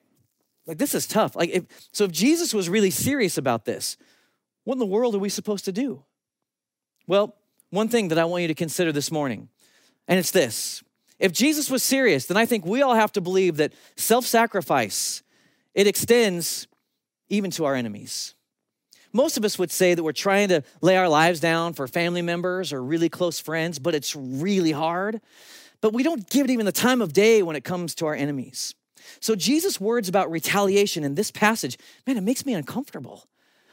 like 0.66 0.76
this 0.76 0.94
is 0.94 1.06
tough. 1.06 1.34
Like, 1.34 1.48
if, 1.48 1.64
so 1.92 2.04
if 2.04 2.12
Jesus 2.12 2.52
was 2.52 2.68
really 2.68 2.90
serious 2.90 3.38
about 3.38 3.64
this, 3.64 3.96
what 4.64 4.74
in 4.74 4.80
the 4.80 4.84
world 4.84 5.14
are 5.14 5.18
we 5.18 5.30
supposed 5.30 5.64
to 5.64 5.72
do? 5.72 6.04
Well, 7.06 7.34
one 7.70 7.88
thing 7.88 8.08
that 8.08 8.18
I 8.18 8.24
want 8.24 8.42
you 8.42 8.48
to 8.48 8.54
consider 8.54 8.92
this 8.92 9.10
morning, 9.10 9.48
and 10.06 10.18
it's 10.18 10.30
this. 10.30 10.82
If 11.18 11.32
Jesus 11.32 11.70
was 11.70 11.82
serious, 11.82 12.26
then 12.26 12.36
I 12.36 12.46
think 12.46 12.64
we 12.64 12.82
all 12.82 12.94
have 12.94 13.12
to 13.12 13.20
believe 13.20 13.56
that 13.56 13.72
self-sacrifice 13.96 15.22
it 15.74 15.86
extends 15.86 16.66
even 17.28 17.50
to 17.52 17.64
our 17.64 17.74
enemies. 17.74 18.34
Most 19.12 19.36
of 19.36 19.44
us 19.44 19.58
would 19.58 19.70
say 19.70 19.94
that 19.94 20.02
we're 20.02 20.12
trying 20.12 20.48
to 20.48 20.62
lay 20.80 20.96
our 20.96 21.08
lives 21.08 21.40
down 21.40 21.72
for 21.72 21.86
family 21.86 22.22
members 22.22 22.72
or 22.72 22.82
really 22.82 23.08
close 23.08 23.38
friends, 23.40 23.78
but 23.78 23.94
it's 23.94 24.14
really 24.16 24.72
hard. 24.72 25.20
But 25.80 25.92
we 25.92 26.02
don't 26.02 26.28
give 26.28 26.44
it 26.44 26.50
even 26.50 26.66
the 26.66 26.72
time 26.72 27.00
of 27.00 27.12
day 27.12 27.42
when 27.42 27.56
it 27.56 27.64
comes 27.64 27.94
to 27.96 28.06
our 28.06 28.14
enemies. 28.14 28.74
So 29.20 29.34
Jesus' 29.34 29.80
words 29.80 30.08
about 30.08 30.30
retaliation 30.30 31.04
in 31.04 31.14
this 31.14 31.30
passage, 31.30 31.78
man, 32.06 32.16
it 32.16 32.22
makes 32.22 32.44
me 32.44 32.54
uncomfortable. 32.54 33.24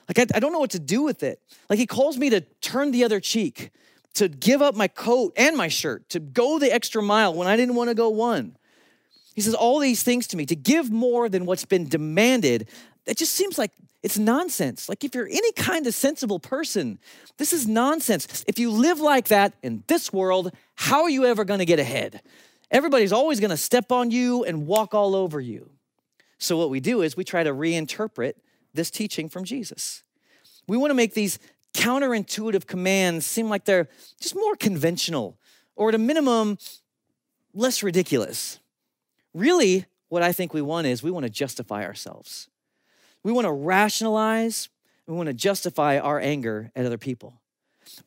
Like, 0.08 0.20
I, 0.20 0.38
I 0.38 0.40
don't 0.40 0.52
know 0.52 0.60
what 0.60 0.72
to 0.72 0.80
do 0.80 1.04
with 1.04 1.24
it. 1.24 1.40
Like, 1.70 1.80
he 1.80 1.86
calls 1.86 2.18
me 2.18 2.30
to 2.30 2.42
turn 2.62 2.92
the 2.92 3.04
other 3.04 3.20
cheek, 3.20 3.72
to 4.16 4.28
give 4.28 4.62
up 4.62 4.76
my 4.76 4.88
coat 4.88 5.34
and 5.36 5.58
my 5.58 5.68
shirt, 5.68 6.08
to 6.10 6.20
go 6.20 6.60
the 6.60 6.72
extra 6.74 7.02
mile 7.02 7.34
when 7.34 7.48
I 7.48 7.56
didn't 7.56 7.76
want 7.76 7.90
to 7.90 7.96
go 7.96 8.10
one. 8.10 8.56
He 9.36 9.42
says 9.42 9.54
all 9.54 9.80
these 9.80 10.04
things 10.04 10.28
to 10.28 10.38
me, 10.38 10.46
to 10.46 10.56
give 10.56 10.92
more 10.92 11.28
than 11.28 11.46
what's 11.46 11.66
been 11.66 11.90
demanded. 11.90 12.70
It 13.06 13.18
just 13.18 13.34
seems 13.34 13.58
like 13.58 13.72
it's 14.02 14.18
nonsense. 14.18 14.88
Like, 14.88 15.04
if 15.04 15.16
you're 15.16 15.28
any 15.28 15.52
kind 15.54 15.88
of 15.88 15.94
sensible 15.94 16.40
person, 16.40 17.00
this 17.38 17.52
is 17.52 17.68
nonsense. 17.68 18.46
If 18.48 18.60
you 18.60 18.70
live 18.72 19.00
like 19.00 19.28
that 19.30 19.54
in 19.62 19.84
this 19.88 20.14
world, 20.14 20.52
how 20.76 21.04
are 21.04 21.10
you 21.10 21.26
ever 21.26 21.44
going 21.44 21.60
to 21.60 21.66
get 21.66 21.80
ahead? 21.80 22.22
Everybody's 22.72 23.12
always 23.12 23.40
going 23.40 23.52
to 23.52 23.58
step 23.58 23.92
on 23.92 24.12
you 24.12 24.44
and 24.44 24.68
walk 24.68 24.94
all 24.94 25.16
over 25.16 25.42
you. 25.42 25.70
So, 26.38 26.58
what 26.58 26.70
we 26.70 26.80
do 26.80 27.02
is 27.02 27.18
we 27.18 27.24
try 27.24 27.44
to 27.44 27.52
reinterpret 27.52 28.34
this 28.76 28.92
teaching 28.92 29.30
from 29.30 29.44
Jesus. 29.44 30.04
We 30.68 30.78
want 30.78 30.92
to 30.92 30.96
make 30.96 31.14
these 31.14 31.40
counterintuitive 31.74 32.68
commands 32.68 33.26
seem 33.26 33.50
like 33.50 33.66
they're 33.66 33.88
just 34.20 34.36
more 34.36 34.56
conventional 34.56 35.38
or 35.76 35.90
at 35.90 35.96
a 35.96 36.00
minimum 36.00 36.58
less 37.54 37.84
ridiculous. 37.84 38.60
Really, 39.34 39.86
what 40.10 40.24
I 40.24 40.32
think 40.32 40.54
we 40.54 40.62
want 40.62 40.88
is 40.88 41.04
we 41.04 41.12
want 41.12 41.26
to 41.26 41.30
justify 41.30 41.84
ourselves. 41.84 42.50
We 43.24 43.32
want 43.32 43.46
to 43.46 43.52
rationalize, 43.52 44.70
we 45.08 45.16
want 45.16 45.28
to 45.28 45.34
justify 45.34 45.98
our 45.98 46.20
anger 46.20 46.72
at 46.76 46.86
other 46.86 46.98
people. 46.98 47.42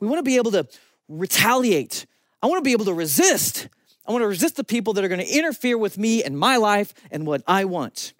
We 0.00 0.06
want 0.06 0.18
to 0.18 0.22
be 0.22 0.36
able 0.36 0.52
to 0.52 0.66
retaliate. 1.08 2.06
I 2.42 2.46
want 2.46 2.58
to 2.58 2.64
be 2.64 2.72
able 2.72 2.84
to 2.86 2.94
resist. 2.94 3.68
I 4.06 4.12
want 4.12 4.22
to 4.22 4.28
resist 4.28 4.56
the 4.56 4.64
people 4.64 4.94
that 4.94 5.04
are 5.04 5.08
going 5.08 5.24
to 5.24 5.38
interfere 5.38 5.76
with 5.76 5.98
me 5.98 6.22
and 6.22 6.38
my 6.38 6.56
life 6.56 6.94
and 7.10 7.26
what 7.26 7.42
I 7.46 7.64
want. 7.64 8.14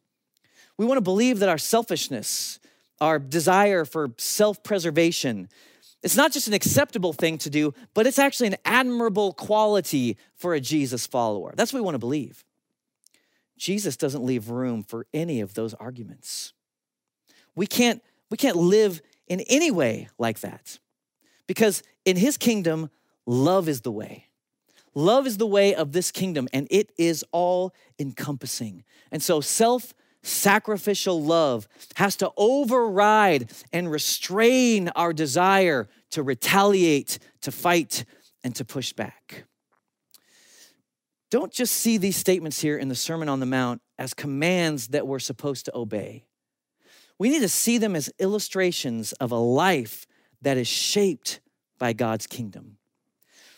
We 0.79 0.87
want 0.87 0.97
to 0.97 1.03
believe 1.03 1.41
that 1.41 1.49
our 1.49 1.59
selfishness, 1.59 2.61
our 3.01 3.19
desire 3.19 3.85
for 3.85 4.13
self 4.17 4.63
preservation, 4.63 5.49
it's 6.03 6.17
not 6.17 6.33
just 6.33 6.47
an 6.49 6.55
acceptable 6.55 7.13
thing 7.13 7.39
to 7.39 7.51
do, 7.51 7.75
but 7.93 8.07
it's 8.07 8.19
actually 8.19 8.47
an 8.47 8.57
admirable 8.65 9.33
quality 9.33 10.17
for 10.37 10.55
a 10.55 10.61
Jesus 10.61 11.07
follower. 11.07 11.53
That's 11.57 11.73
what 11.73 11.81
we 11.81 11.85
want 11.85 11.97
to 11.97 12.01
believe. 12.01 12.45
Jesus 13.59 13.97
doesn't 13.97 14.25
leave 14.25 14.49
room 14.49 14.85
for 14.85 15.07
any 15.13 15.41
of 15.41 15.55
those 15.55 15.75
arguments. 15.75 16.53
we 17.57 17.67
can't 17.67 18.03
we 18.31 18.37
can't 18.37 18.57
live 18.57 19.01
in 19.27 19.41
any 19.49 19.71
way 19.71 20.09
like 20.19 20.41
that. 20.41 20.79
Because 21.47 21.83
in 22.05 22.17
his 22.17 22.37
kingdom, 22.37 22.91
love 23.27 23.69
is 23.69 23.81
the 23.81 23.91
way. 23.91 24.27
Love 24.95 25.27
is 25.27 25.39
the 25.39 25.47
way 25.47 25.75
of 25.75 25.93
this 25.93 26.11
kingdom, 26.11 26.49
and 26.53 26.67
it 26.71 26.93
is 26.99 27.25
all 27.33 27.73
encompassing. 27.99 28.85
And 29.11 29.23
so, 29.23 29.41
self 29.41 29.95
sacrificial 30.29 31.23
love 31.23 31.67
has 31.97 32.17
to 32.17 32.31
override 32.37 33.51
and 33.73 33.91
restrain 33.91 34.89
our 34.91 35.13
desire 35.13 35.89
to 36.11 36.23
retaliate, 36.23 37.19
to 37.43 37.51
fight, 37.51 38.05
and 38.45 38.55
to 38.57 38.65
push 38.65 38.93
back. 38.93 39.45
Don't 41.31 41.53
just 41.53 41.75
see 41.75 41.99
these 41.99 42.17
statements 42.17 42.61
here 42.61 42.79
in 42.79 42.89
the 42.89 42.95
Sermon 42.95 43.29
on 43.29 43.41
the 43.41 43.47
Mount 43.47 43.83
as 43.99 44.15
commands 44.15 44.89
that 44.89 45.07
we're 45.07 45.19
supposed 45.19 45.67
to 45.67 45.77
obey. 45.77 46.25
We 47.19 47.29
need 47.29 47.41
to 47.41 47.49
see 47.49 47.79
them 47.79 47.97
as 47.97 48.11
illustrations 48.19 49.13
of 49.15 49.33
a 49.33 49.37
life 49.37 50.07
that 50.41 50.57
is 50.57 50.69
shaped 50.69 51.41
by 51.79 51.93
God's 51.93 52.27
kingdom. 52.27 52.77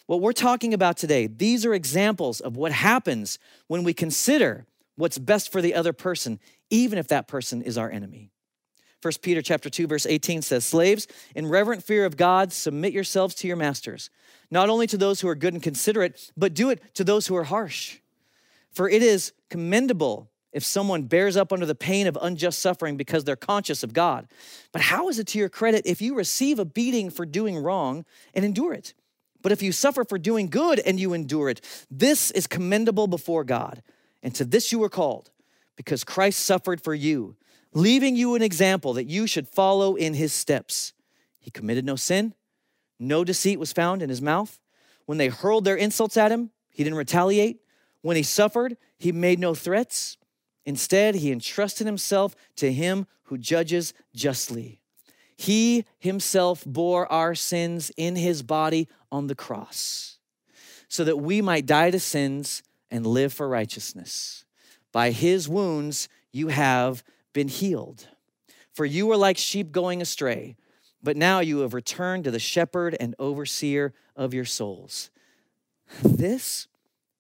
What 0.07 0.21
we're 0.21 0.33
talking 0.33 0.75
about 0.75 0.97
today, 0.97 1.29
these 1.29 1.65
are 1.65 1.75
examples 1.75 2.41
of 2.41 2.57
what 2.57 2.73
happens 2.73 3.39
when 3.69 3.85
we 3.85 3.95
consider 3.95 4.67
what's 4.97 5.19
best 5.19 5.53
for 5.53 5.63
the 5.63 5.75
other 5.75 5.93
person, 5.93 6.41
even 6.71 6.99
if 6.99 7.09
that 7.09 7.29
person 7.29 7.63
is 7.63 7.77
our 7.77 7.91
enemy. 7.91 8.31
1 9.03 9.15
Peter 9.23 9.41
chapter 9.43 9.71
2 9.71 9.87
verse 9.87 10.07
18 10.07 10.43
says, 10.43 10.65
"Slaves, 10.65 11.07
in 11.35 11.47
reverent 11.47 11.83
fear 11.83 12.05
of 12.05 12.17
God, 12.17 12.53
submit 12.53 12.93
yourselves 12.93 13.35
to 13.37 13.49
your 13.49 13.57
masters, 13.57 14.11
not 14.51 14.69
only 14.69 14.87
to 14.87 14.99
those 14.99 15.21
who 15.21 15.29
are 15.29 15.35
good 15.35 15.55
and 15.55 15.63
considerate, 15.63 16.31
but 16.37 16.55
do 16.55 16.71
it 16.71 16.83
to 16.95 17.05
those 17.05 17.27
who 17.27 17.37
are 17.37 17.45
harsh. 17.45 17.99
For 18.71 18.89
it 18.89 19.03
is 19.03 19.33
commendable 19.49 20.31
if 20.53 20.65
someone 20.65 21.05
bears 21.05 21.37
up 21.37 21.53
under 21.53 21.67
the 21.67 21.75
pain 21.75 22.07
of 22.07 22.19
unjust 22.21 22.59
suffering 22.59 22.97
because 22.97 23.25
they're 23.25 23.37
conscious 23.37 23.83
of 23.83 23.93
God. 23.93 24.29
But 24.73 24.83
how 24.83 25.09
is 25.09 25.19
it 25.19 25.29
to 25.29 25.39
your 25.39 25.49
credit 25.49 25.87
if 25.87 26.03
you 26.03 26.15
receive 26.15 26.59
a 26.59 26.65
beating 26.65 27.11
for 27.11 27.25
doing 27.25 27.57
wrong 27.57 28.05
and 28.35 28.45
endure 28.45 28.73
it? 28.73 28.95
But 29.43 29.53
if 29.53 29.63
you 29.63 29.73
suffer 29.73 30.05
for 30.05 30.19
doing 30.19 30.49
good 30.49 30.81
and 30.81 31.01
you 31.01 31.13
endure 31.13 31.49
it, 31.49 31.61
this 31.91 32.31
is 32.33 32.47
commendable 32.47 33.07
before 33.07 33.45
God. 33.45 33.83
And 34.23 34.35
to 34.35 34.45
this 34.45 34.71
you 34.73 34.79
were 34.79 34.91
called, 34.91 35.31
because 35.81 36.05
Christ 36.05 36.41
suffered 36.41 36.83
for 36.83 36.93
you, 36.93 37.37
leaving 37.73 38.15
you 38.15 38.35
an 38.35 38.43
example 38.43 38.93
that 38.93 39.07
you 39.07 39.27
should 39.27 39.49
follow 39.49 39.95
in 39.95 40.13
his 40.13 40.31
steps. 40.31 40.93
He 41.39 41.51
committed 41.51 41.87
no 41.87 41.97
sin, 41.97 42.35
no 42.99 43.25
deceit 43.25 43.59
was 43.59 43.73
found 43.73 44.03
in 44.03 44.11
his 44.11 44.21
mouth. 44.21 44.61
When 45.07 45.17
they 45.17 45.29
hurled 45.29 45.65
their 45.65 45.77
insults 45.77 46.19
at 46.19 46.31
him, 46.31 46.51
he 46.69 46.85
didn't 46.85 46.99
retaliate. 46.99 47.63
When 48.03 48.15
he 48.15 48.23
suffered, 48.23 48.77
he 48.99 49.11
made 49.11 49.39
no 49.39 49.55
threats. 49.55 50.19
Instead, 50.67 51.15
he 51.15 51.33
entrusted 51.33 51.87
himself 51.87 52.37
to 52.57 52.71
him 52.71 53.07
who 53.23 53.39
judges 53.39 53.95
justly. 54.15 54.83
He 55.35 55.87
himself 55.99 56.63
bore 56.67 57.11
our 57.11 57.35
sins 57.35 57.91
in 57.97 58.17
his 58.17 58.43
body 58.43 58.87
on 59.11 59.29
the 59.29 59.35
cross 59.35 60.19
so 60.89 61.05
that 61.05 61.17
we 61.17 61.41
might 61.41 61.65
die 61.65 61.91
to 61.91 61.99
sins 61.99 62.63
and 62.91 63.07
live 63.07 63.33
for 63.33 63.49
righteousness. 63.49 64.45
By 64.93 65.11
his 65.11 65.49
wounds, 65.49 66.09
you 66.33 66.49
have 66.49 67.03
been 67.33 67.49
healed. 67.49 68.09
For 68.73 68.85
you 68.85 69.07
were 69.07 69.17
like 69.17 69.37
sheep 69.37 69.73
going 69.73 70.01
astray, 70.01 70.57
but 71.03 71.17
now 71.17 71.41
you 71.41 71.61
have 71.61 71.75
returned 71.75 72.25
to 72.25 72.31
the 72.31 72.39
shepherd 72.39 72.97
and 72.99 73.15
overseer 73.19 73.93
of 74.17 74.35
your 74.35 74.45
souls. 74.45 75.11
This 76.03 76.69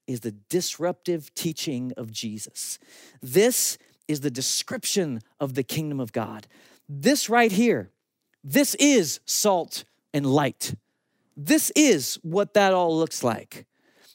is 0.06 0.20
the 0.20 0.32
disruptive 0.32 1.32
teaching 1.34 1.92
of 1.96 2.10
Jesus. 2.10 2.78
This 3.22 3.78
is 4.08 4.20
the 4.20 4.30
description 4.30 5.20
of 5.38 5.54
the 5.54 5.62
kingdom 5.62 6.00
of 6.00 6.12
God. 6.12 6.46
This 6.88 7.28
right 7.28 7.52
here, 7.52 7.90
this 8.42 8.74
is 8.76 9.20
salt 9.24 9.84
and 10.12 10.26
light. 10.26 10.74
This 11.36 11.70
is 11.76 12.18
what 12.22 12.54
that 12.54 12.74
all 12.74 12.96
looks 12.96 13.22
like. 13.22 13.66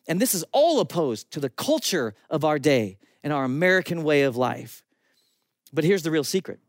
And 0.07 0.21
this 0.21 0.35
is 0.35 0.43
all 0.51 0.79
opposed 0.79 1.31
to 1.31 1.39
the 1.39 1.49
culture 1.49 2.13
of 2.29 2.43
our 2.43 2.59
day 2.59 2.97
and 3.25 3.33
our 3.33 3.43
American 3.43 4.03
way 4.03 4.21
of 4.21 4.37
life. 4.37 4.85
But 5.73 5.83
here's 5.83 6.03
the 6.03 6.11
real 6.11 6.23
secret 6.23 6.59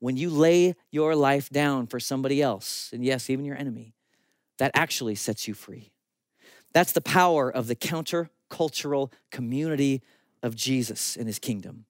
when 0.00 0.16
you 0.16 0.28
lay 0.28 0.74
your 0.90 1.14
life 1.14 1.48
down 1.50 1.86
for 1.86 2.00
somebody 2.00 2.42
else, 2.42 2.90
and 2.92 3.04
yes, 3.04 3.30
even 3.30 3.44
your 3.44 3.56
enemy, 3.56 3.94
that 4.58 4.70
actually 4.74 5.14
sets 5.14 5.46
you 5.46 5.54
free. 5.54 5.92
That's 6.72 6.92
the 6.92 7.00
power 7.00 7.50
of 7.50 7.68
the 7.68 7.76
countercultural 7.76 9.12
community 9.30 10.02
of 10.42 10.56
Jesus 10.56 11.16
and 11.16 11.26
his 11.26 11.38
kingdom. 11.38 11.84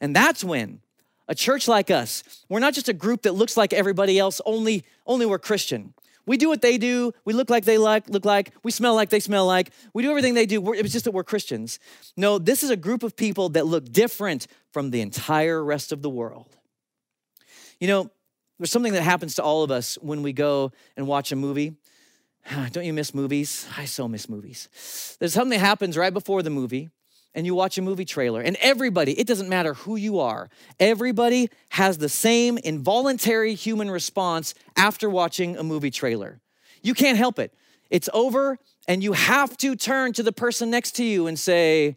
And 0.00 0.14
that's 0.14 0.44
when 0.44 0.80
a 1.28 1.34
church 1.34 1.68
like 1.68 1.90
us, 1.90 2.22
we're 2.48 2.60
not 2.60 2.74
just 2.74 2.88
a 2.88 2.94
group 2.94 3.22
that 3.22 3.34
looks 3.34 3.56
like 3.56 3.72
everybody 3.72 4.18
else, 4.18 4.40
only, 4.46 4.84
only 5.06 5.26
we're 5.26 5.38
Christian. 5.38 5.94
We 6.26 6.36
do 6.36 6.48
what 6.48 6.62
they 6.62 6.78
do. 6.78 7.12
We 7.24 7.32
look 7.32 7.50
like 7.50 7.64
they 7.64 7.78
like, 7.78 8.08
look 8.08 8.24
like. 8.24 8.52
We 8.62 8.70
smell 8.70 8.94
like 8.94 9.10
they 9.10 9.20
smell 9.20 9.46
like. 9.46 9.70
We 9.92 10.02
do 10.02 10.10
everything 10.10 10.34
they 10.34 10.46
do. 10.46 10.60
We're, 10.60 10.76
it's 10.76 10.92
just 10.92 11.04
that 11.04 11.12
we're 11.12 11.24
Christians. 11.24 11.78
No, 12.16 12.38
this 12.38 12.62
is 12.62 12.70
a 12.70 12.76
group 12.76 13.02
of 13.02 13.16
people 13.16 13.48
that 13.50 13.66
look 13.66 13.90
different 13.90 14.46
from 14.72 14.90
the 14.90 15.00
entire 15.00 15.62
rest 15.64 15.92
of 15.92 16.02
the 16.02 16.10
world. 16.10 16.56
You 17.80 17.88
know, 17.88 18.10
there's 18.58 18.70
something 18.70 18.92
that 18.92 19.02
happens 19.02 19.34
to 19.36 19.42
all 19.42 19.64
of 19.64 19.70
us 19.72 19.96
when 20.00 20.22
we 20.22 20.32
go 20.32 20.70
and 20.96 21.06
watch 21.06 21.32
a 21.32 21.36
movie. 21.36 21.74
Don't 22.72 22.84
you 22.84 22.92
miss 22.92 23.14
movies? 23.14 23.66
I 23.76 23.86
so 23.86 24.06
miss 24.06 24.28
movies. 24.28 25.16
There's 25.18 25.32
something 25.32 25.58
that 25.58 25.64
happens 25.64 25.96
right 25.96 26.12
before 26.12 26.42
the 26.42 26.50
movie, 26.50 26.90
and 27.34 27.46
you 27.46 27.54
watch 27.54 27.78
a 27.78 27.82
movie 27.82 28.04
trailer, 28.04 28.40
and 28.40 28.56
everybody, 28.60 29.18
it 29.18 29.26
doesn't 29.26 29.48
matter 29.48 29.74
who 29.74 29.96
you 29.96 30.18
are, 30.18 30.50
everybody 30.78 31.48
has 31.70 31.98
the 31.98 32.08
same 32.08 32.58
involuntary 32.58 33.54
human 33.54 33.90
response 33.90 34.54
after 34.76 35.08
watching 35.08 35.56
a 35.56 35.62
movie 35.62 35.90
trailer. 35.90 36.40
You 36.82 36.94
can't 36.94 37.16
help 37.16 37.38
it. 37.38 37.54
It's 37.90 38.08
over, 38.12 38.58
and 38.88 39.02
you 39.02 39.12
have 39.12 39.56
to 39.58 39.76
turn 39.76 40.12
to 40.14 40.22
the 40.22 40.32
person 40.32 40.70
next 40.70 40.92
to 40.92 41.04
you 41.04 41.26
and 41.26 41.38
say, 41.38 41.96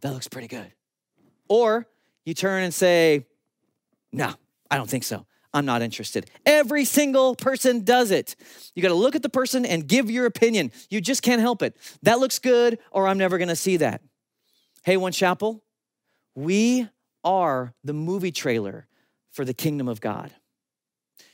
That 0.00 0.12
looks 0.12 0.28
pretty 0.28 0.48
good. 0.48 0.72
Or 1.48 1.86
you 2.24 2.34
turn 2.34 2.62
and 2.62 2.74
say, 2.74 3.26
No, 4.12 4.34
I 4.70 4.76
don't 4.76 4.88
think 4.88 5.04
so. 5.04 5.26
I'm 5.54 5.64
not 5.64 5.80
interested. 5.80 6.30
Every 6.44 6.84
single 6.84 7.34
person 7.34 7.82
does 7.82 8.10
it. 8.10 8.36
You 8.74 8.82
got 8.82 8.88
to 8.88 8.94
look 8.94 9.16
at 9.16 9.22
the 9.22 9.30
person 9.30 9.64
and 9.64 9.86
give 9.86 10.10
your 10.10 10.26
opinion. 10.26 10.72
You 10.90 11.00
just 11.00 11.22
can't 11.22 11.40
help 11.40 11.62
it. 11.62 11.76
That 12.02 12.18
looks 12.18 12.38
good, 12.38 12.78
or 12.90 13.08
I'm 13.08 13.18
never 13.18 13.38
going 13.38 13.48
to 13.48 13.56
see 13.56 13.78
that. 13.78 14.02
Hey, 14.84 14.96
One 14.96 15.12
Chapel, 15.12 15.62
we 16.34 16.88
are 17.24 17.74
the 17.84 17.92
movie 17.92 18.32
trailer 18.32 18.86
for 19.32 19.44
the 19.44 19.54
kingdom 19.54 19.88
of 19.88 20.00
God. 20.00 20.30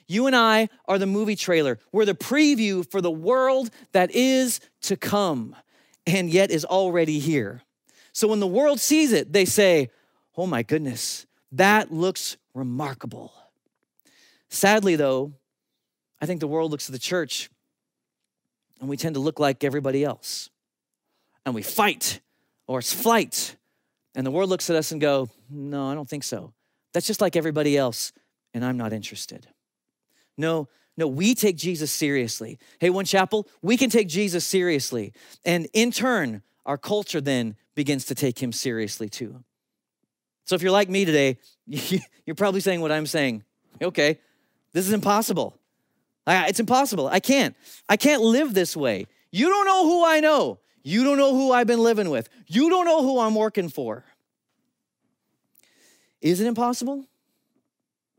You 0.06 0.26
and 0.26 0.34
I 0.34 0.68
are 0.86 0.98
the 0.98 1.06
movie 1.06 1.36
trailer. 1.36 1.78
We're 1.92 2.04
the 2.04 2.14
preview 2.14 2.88
for 2.90 3.00
the 3.00 3.10
world 3.10 3.70
that 3.92 4.10
is 4.10 4.60
to 4.82 4.96
come 4.96 5.56
and 6.06 6.30
yet 6.30 6.50
is 6.50 6.64
already 6.64 7.18
here. 7.18 7.62
So 8.12 8.28
when 8.28 8.40
the 8.40 8.46
world 8.46 8.80
sees 8.80 9.12
it, 9.12 9.32
they 9.32 9.44
say, 9.44 9.90
Oh 10.36 10.46
my 10.46 10.62
goodness, 10.62 11.26
that 11.52 11.92
looks 11.92 12.36
remarkable. 12.54 13.32
Sadly, 14.48 14.96
though, 14.96 15.32
I 16.20 16.26
think 16.26 16.40
the 16.40 16.48
world 16.48 16.70
looks 16.70 16.88
at 16.88 16.92
the 16.92 16.98
church 16.98 17.50
and 18.80 18.88
we 18.88 18.96
tend 18.96 19.14
to 19.14 19.20
look 19.20 19.38
like 19.38 19.64
everybody 19.64 20.04
else. 20.04 20.50
And 21.46 21.54
we 21.54 21.62
fight 21.62 22.20
or 22.66 22.78
it's 22.78 22.92
flight. 22.92 23.56
And 24.14 24.26
the 24.26 24.30
world 24.30 24.48
looks 24.48 24.70
at 24.70 24.76
us 24.76 24.92
and 24.92 25.00
go, 25.00 25.28
"No, 25.50 25.88
I 25.88 25.94
don't 25.94 26.08
think 26.08 26.24
so. 26.24 26.52
That's 26.92 27.06
just 27.06 27.20
like 27.20 27.36
everybody 27.36 27.76
else 27.76 28.12
and 28.52 28.64
I'm 28.64 28.76
not 28.76 28.92
interested." 28.92 29.48
No, 30.36 30.68
no, 30.96 31.08
we 31.08 31.34
take 31.34 31.56
Jesus 31.56 31.90
seriously. 31.90 32.58
Hey, 32.78 32.90
One 32.90 33.04
Chapel, 33.04 33.48
we 33.62 33.76
can 33.76 33.90
take 33.90 34.08
Jesus 34.08 34.44
seriously. 34.44 35.12
And 35.44 35.66
in 35.72 35.90
turn, 35.90 36.42
our 36.64 36.78
culture 36.78 37.20
then 37.20 37.56
begins 37.74 38.04
to 38.06 38.14
take 38.14 38.42
him 38.42 38.52
seriously 38.52 39.08
too. 39.08 39.44
So 40.44 40.54
if 40.54 40.62
you're 40.62 40.70
like 40.70 40.88
me 40.88 41.04
today, 41.04 41.38
you're 41.66 42.34
probably 42.36 42.60
saying 42.60 42.80
what 42.80 42.92
I'm 42.92 43.06
saying. 43.06 43.42
Okay, 43.82 44.20
this 44.72 44.86
is 44.86 44.92
impossible. 44.92 45.58
It's 46.26 46.60
impossible. 46.60 47.08
I 47.08 47.20
can't. 47.20 47.54
I 47.88 47.96
can't 47.96 48.22
live 48.22 48.54
this 48.54 48.76
way. 48.76 49.06
You 49.30 49.48
don't 49.48 49.66
know 49.66 49.84
who 49.84 50.04
I 50.06 50.20
know. 50.20 50.60
You 50.84 51.02
don't 51.02 51.16
know 51.16 51.34
who 51.34 51.50
I've 51.50 51.66
been 51.66 51.82
living 51.82 52.10
with. 52.10 52.28
You 52.46 52.68
don't 52.68 52.84
know 52.84 53.02
who 53.02 53.18
I'm 53.18 53.34
working 53.34 53.70
for. 53.70 54.04
Is 56.20 56.40
it 56.40 56.46
impossible? 56.46 57.06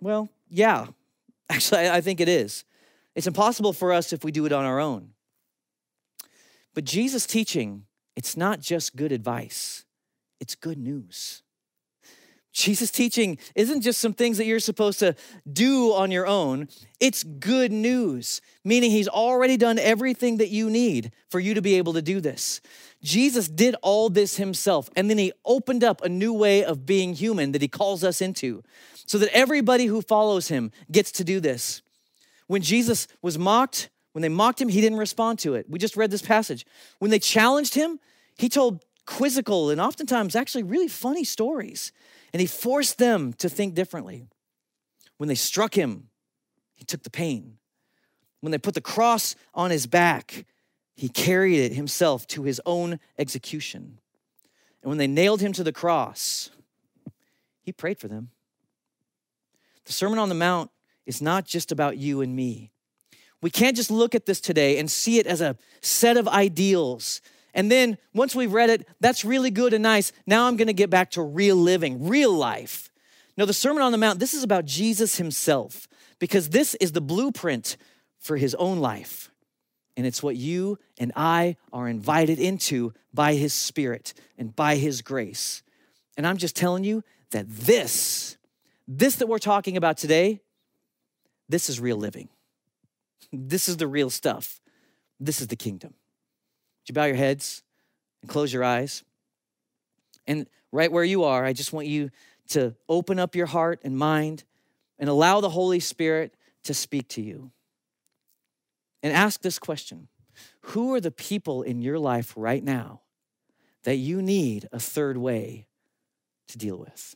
Well, 0.01 0.29
yeah. 0.49 0.87
Actually, 1.49 1.89
I 1.89 2.01
think 2.01 2.19
it 2.19 2.27
is. 2.27 2.65
It's 3.13 3.27
impossible 3.27 3.71
for 3.71 3.93
us 3.93 4.11
if 4.11 4.23
we 4.23 4.31
do 4.31 4.45
it 4.45 4.51
on 4.51 4.65
our 4.65 4.79
own. 4.79 5.11
But 6.73 6.83
Jesus' 6.83 7.25
teaching, 7.25 7.85
it's 8.15 8.35
not 8.35 8.59
just 8.59 8.95
good 8.95 9.11
advice, 9.11 9.85
it's 10.39 10.55
good 10.55 10.77
news. 10.77 11.43
Jesus' 12.55 12.89
teaching 12.89 13.37
isn't 13.53 13.81
just 13.81 13.99
some 13.99 14.13
things 14.13 14.37
that 14.37 14.45
you're 14.45 14.61
supposed 14.61 14.99
to 14.99 15.13
do 15.51 15.91
on 15.91 16.09
your 16.09 16.25
own. 16.25 16.69
It's 17.01 17.21
good 17.21 17.69
news, 17.69 18.39
meaning 18.63 18.91
he's 18.91 19.09
already 19.09 19.57
done 19.57 19.77
everything 19.77 20.37
that 20.37 20.47
you 20.47 20.69
need 20.69 21.11
for 21.27 21.41
you 21.41 21.53
to 21.55 21.61
be 21.61 21.75
able 21.75 21.91
to 21.91 22.01
do 22.01 22.21
this. 22.21 22.61
Jesus 23.03 23.49
did 23.49 23.75
all 23.81 24.09
this 24.09 24.37
himself, 24.37 24.89
and 24.95 25.09
then 25.09 25.17
he 25.17 25.33
opened 25.43 25.83
up 25.83 26.01
a 26.01 26.07
new 26.07 26.31
way 26.31 26.63
of 26.63 26.85
being 26.85 27.13
human 27.13 27.51
that 27.51 27.61
he 27.61 27.67
calls 27.67 28.05
us 28.05 28.21
into 28.21 28.63
so 29.05 29.17
that 29.17 29.35
everybody 29.35 29.87
who 29.87 30.01
follows 30.01 30.47
him 30.47 30.71
gets 30.89 31.11
to 31.11 31.25
do 31.25 31.41
this. 31.41 31.81
When 32.47 32.61
Jesus 32.61 33.09
was 33.21 33.37
mocked, 33.37 33.89
when 34.13 34.21
they 34.21 34.29
mocked 34.29 34.61
him, 34.61 34.69
he 34.69 34.79
didn't 34.79 34.97
respond 34.97 35.39
to 35.39 35.55
it. 35.55 35.69
We 35.69 35.77
just 35.77 35.97
read 35.97 36.09
this 36.09 36.21
passage. 36.21 36.65
When 36.99 37.11
they 37.11 37.19
challenged 37.19 37.75
him, 37.75 37.99
he 38.37 38.47
told 38.47 38.81
quizzical 39.05 39.69
and 39.69 39.79
oftentimes 39.79 40.35
actually 40.35 40.63
really 40.63 40.87
funny 40.87 41.23
stories, 41.23 41.91
and 42.33 42.41
he 42.41 42.47
forced 42.47 42.97
them 42.97 43.33
to 43.33 43.49
think 43.49 43.73
differently. 43.73 44.27
When 45.17 45.29
they 45.29 45.35
struck 45.35 45.75
him, 45.75 46.09
he 46.73 46.83
took 46.83 47.03
the 47.03 47.09
pain. 47.09 47.57
When 48.41 48.51
they 48.51 48.57
put 48.57 48.73
the 48.73 48.81
cross 48.81 49.35
on 49.53 49.71
his 49.71 49.87
back, 49.87 50.45
he 50.95 51.09
carried 51.09 51.59
it 51.59 51.73
himself 51.73 52.27
to 52.27 52.43
his 52.43 52.61
own 52.65 52.99
execution. 53.17 53.99
And 54.81 54.89
when 54.89 54.97
they 54.97 55.07
nailed 55.07 55.41
him 55.41 55.53
to 55.53 55.63
the 55.63 55.73
cross, 55.73 56.51
he 57.61 57.71
prayed 57.71 57.99
for 57.99 58.07
them. 58.07 58.29
The 59.85 59.93
Sermon 59.93 60.19
on 60.19 60.29
the 60.29 60.35
Mount 60.35 60.71
is 61.05 61.21
not 61.21 61.45
just 61.45 61.71
about 61.71 61.97
you 61.97 62.21
and 62.21 62.35
me. 62.35 62.71
We 63.41 63.49
can't 63.49 63.75
just 63.75 63.91
look 63.91 64.15
at 64.15 64.25
this 64.25 64.41
today 64.41 64.77
and 64.79 64.89
see 64.89 65.19
it 65.19 65.27
as 65.27 65.41
a 65.41 65.57
set 65.81 66.17
of 66.17 66.27
ideals. 66.27 67.21
And 67.55 67.71
then 67.71 67.97
once 68.13 68.35
we've 68.35 68.51
read 68.51 68.69
it, 68.69 68.87
that's 68.99 69.23
really 69.23 69.49
good 69.49 69.73
and 69.73 69.81
nice. 69.81 70.11
Now 70.27 70.47
I'm 70.47 70.57
going 70.57 70.67
to 70.67 70.73
get 70.73 70.89
back 70.89 71.11
to 71.11 71.21
real 71.23 71.55
living, 71.55 72.07
real 72.07 72.31
life. 72.31 72.91
No, 73.37 73.45
the 73.45 73.53
Sermon 73.53 73.81
on 73.81 73.93
the 73.93 73.97
Mount, 73.97 74.19
this 74.19 74.33
is 74.33 74.43
about 74.43 74.65
Jesus 74.65 75.15
himself 75.17 75.87
because 76.19 76.49
this 76.49 76.75
is 76.75 76.91
the 76.91 77.01
blueprint 77.01 77.77
for 78.19 78.35
his 78.35 78.53
own 78.55 78.79
life. 78.79 79.31
And 79.97 80.05
it's 80.05 80.21
what 80.21 80.35
you 80.35 80.77
and 80.97 81.13
I 81.15 81.55
are 81.71 81.87
invited 81.87 82.39
into 82.39 82.93
by 83.13 83.35
his 83.35 83.53
spirit 83.53 84.13
and 84.37 84.53
by 84.53 84.75
his 84.75 85.01
grace. 85.01 85.63
And 86.17 86.27
I'm 86.27 86.37
just 86.37 86.57
telling 86.57 86.83
you 86.83 87.03
that 87.31 87.49
this 87.49 88.37
this 88.87 89.15
that 89.15 89.27
we're 89.27 89.39
talking 89.39 89.77
about 89.77 89.97
today, 89.97 90.41
this 91.49 91.69
is 91.69 91.79
real 91.79 91.97
living. 91.97 92.29
This 93.31 93.67
is 93.67 93.77
the 93.77 93.87
real 93.87 94.09
stuff. 94.09 94.61
This 95.19 95.41
is 95.41 95.47
the 95.47 95.55
kingdom. 95.55 95.95
Would 96.85 96.89
you 96.89 97.01
bow 97.01 97.05
your 97.05 97.15
heads 97.15 97.63
and 98.21 98.29
close 98.29 98.53
your 98.53 98.63
eyes? 98.63 99.03
And 100.27 100.45
right 100.71 100.91
where 100.91 101.03
you 101.03 101.23
are, 101.23 101.43
I 101.43 101.51
just 101.51 101.73
want 101.73 101.87
you 101.87 102.11
to 102.49 102.75
open 102.87 103.17
up 103.17 103.35
your 103.35 103.47
heart 103.47 103.79
and 103.83 103.97
mind 103.97 104.43
and 104.99 105.09
allow 105.09 105.41
the 105.41 105.49
Holy 105.49 105.79
Spirit 105.79 106.35
to 106.63 106.75
speak 106.75 107.07
to 107.09 107.23
you. 107.23 107.49
And 109.01 109.11
ask 109.11 109.41
this 109.41 109.57
question 109.57 110.09
Who 110.61 110.93
are 110.93 111.01
the 111.01 111.09
people 111.09 111.63
in 111.63 111.81
your 111.81 111.97
life 111.97 112.33
right 112.35 112.63
now 112.63 113.01
that 113.81 113.95
you 113.95 114.21
need 114.21 114.69
a 114.71 114.79
third 114.79 115.17
way 115.17 115.65
to 116.49 116.57
deal 116.59 116.77
with? 116.77 117.15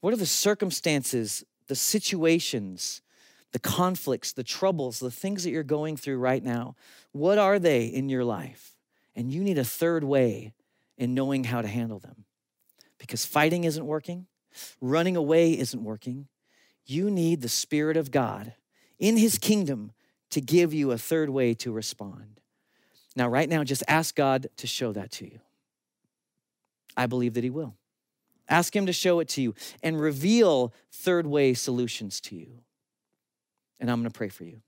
What 0.00 0.12
are 0.12 0.16
the 0.16 0.26
circumstances, 0.26 1.44
the 1.68 1.76
situations, 1.76 3.02
the 3.56 3.60
conflicts, 3.60 4.34
the 4.34 4.44
troubles, 4.44 5.00
the 5.00 5.10
things 5.10 5.42
that 5.42 5.50
you're 5.50 5.62
going 5.62 5.96
through 5.96 6.18
right 6.18 6.44
now? 6.44 6.76
What 7.12 7.38
are 7.38 7.58
they 7.58 7.86
in 7.86 8.10
your 8.10 8.22
life? 8.22 8.76
And 9.14 9.32
you 9.32 9.42
need 9.42 9.56
a 9.56 9.64
third 9.64 10.04
way 10.04 10.52
in 10.98 11.14
knowing 11.14 11.44
how 11.44 11.62
to 11.62 11.66
handle 11.66 11.98
them. 11.98 12.26
Because 12.98 13.24
fighting 13.24 13.64
isn't 13.64 13.86
working, 13.86 14.26
running 14.78 15.16
away 15.16 15.58
isn't 15.58 15.82
working. 15.82 16.28
You 16.84 17.10
need 17.10 17.40
the 17.40 17.48
Spirit 17.48 17.96
of 17.96 18.10
God 18.10 18.52
in 18.98 19.16
His 19.16 19.38
kingdom 19.38 19.92
to 20.32 20.42
give 20.42 20.74
you 20.74 20.90
a 20.90 20.98
third 20.98 21.30
way 21.30 21.54
to 21.54 21.72
respond. 21.72 22.42
Now, 23.16 23.26
right 23.26 23.48
now, 23.48 23.64
just 23.64 23.84
ask 23.88 24.14
God 24.14 24.48
to 24.58 24.66
show 24.66 24.92
that 24.92 25.10
to 25.12 25.24
you. 25.24 25.40
I 26.94 27.06
believe 27.06 27.32
that 27.32 27.44
He 27.44 27.48
will. 27.48 27.72
Ask 28.50 28.76
Him 28.76 28.84
to 28.84 28.92
show 28.92 29.18
it 29.20 29.28
to 29.28 29.40
you 29.40 29.54
and 29.82 29.98
reveal 29.98 30.74
third 30.92 31.26
way 31.26 31.54
solutions 31.54 32.20
to 32.20 32.36
you. 32.36 32.58
And 33.78 33.90
I'm 33.90 34.00
going 34.00 34.10
to 34.10 34.16
pray 34.16 34.28
for 34.28 34.44
you. 34.44 34.60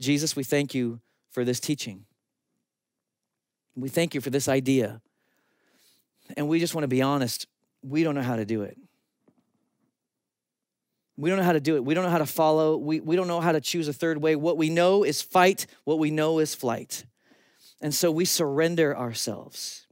Jesus, 0.00 0.36
we 0.36 0.44
thank 0.44 0.74
you 0.74 1.00
for 1.30 1.44
this 1.44 1.60
teaching. 1.60 2.04
We 3.74 3.88
thank 3.88 4.14
you 4.14 4.20
for 4.20 4.30
this 4.30 4.48
idea. 4.48 5.00
And 6.36 6.48
we 6.48 6.58
just 6.58 6.74
want 6.74 6.84
to 6.84 6.88
be 6.88 7.02
honest, 7.02 7.46
we 7.82 8.02
don't 8.02 8.14
know 8.14 8.22
how 8.22 8.36
to 8.36 8.44
do 8.44 8.62
it. 8.62 8.76
We 11.18 11.30
don't 11.30 11.38
know 11.38 11.44
how 11.44 11.52
to 11.52 11.60
do 11.60 11.76
it. 11.76 11.84
We 11.84 11.94
don't 11.94 12.04
know 12.04 12.10
how 12.10 12.18
to 12.18 12.26
follow. 12.26 12.76
We, 12.76 13.00
we 13.00 13.16
don't 13.16 13.28
know 13.28 13.40
how 13.40 13.52
to 13.52 13.60
choose 13.60 13.88
a 13.88 13.92
third 13.92 14.18
way. 14.18 14.36
What 14.36 14.58
we 14.58 14.68
know 14.68 15.02
is 15.02 15.22
fight, 15.22 15.66
what 15.84 15.98
we 15.98 16.10
know 16.10 16.38
is 16.38 16.54
flight. 16.54 17.04
And 17.80 17.94
so 17.94 18.10
we 18.10 18.24
surrender 18.24 18.96
ourselves. 18.96 19.86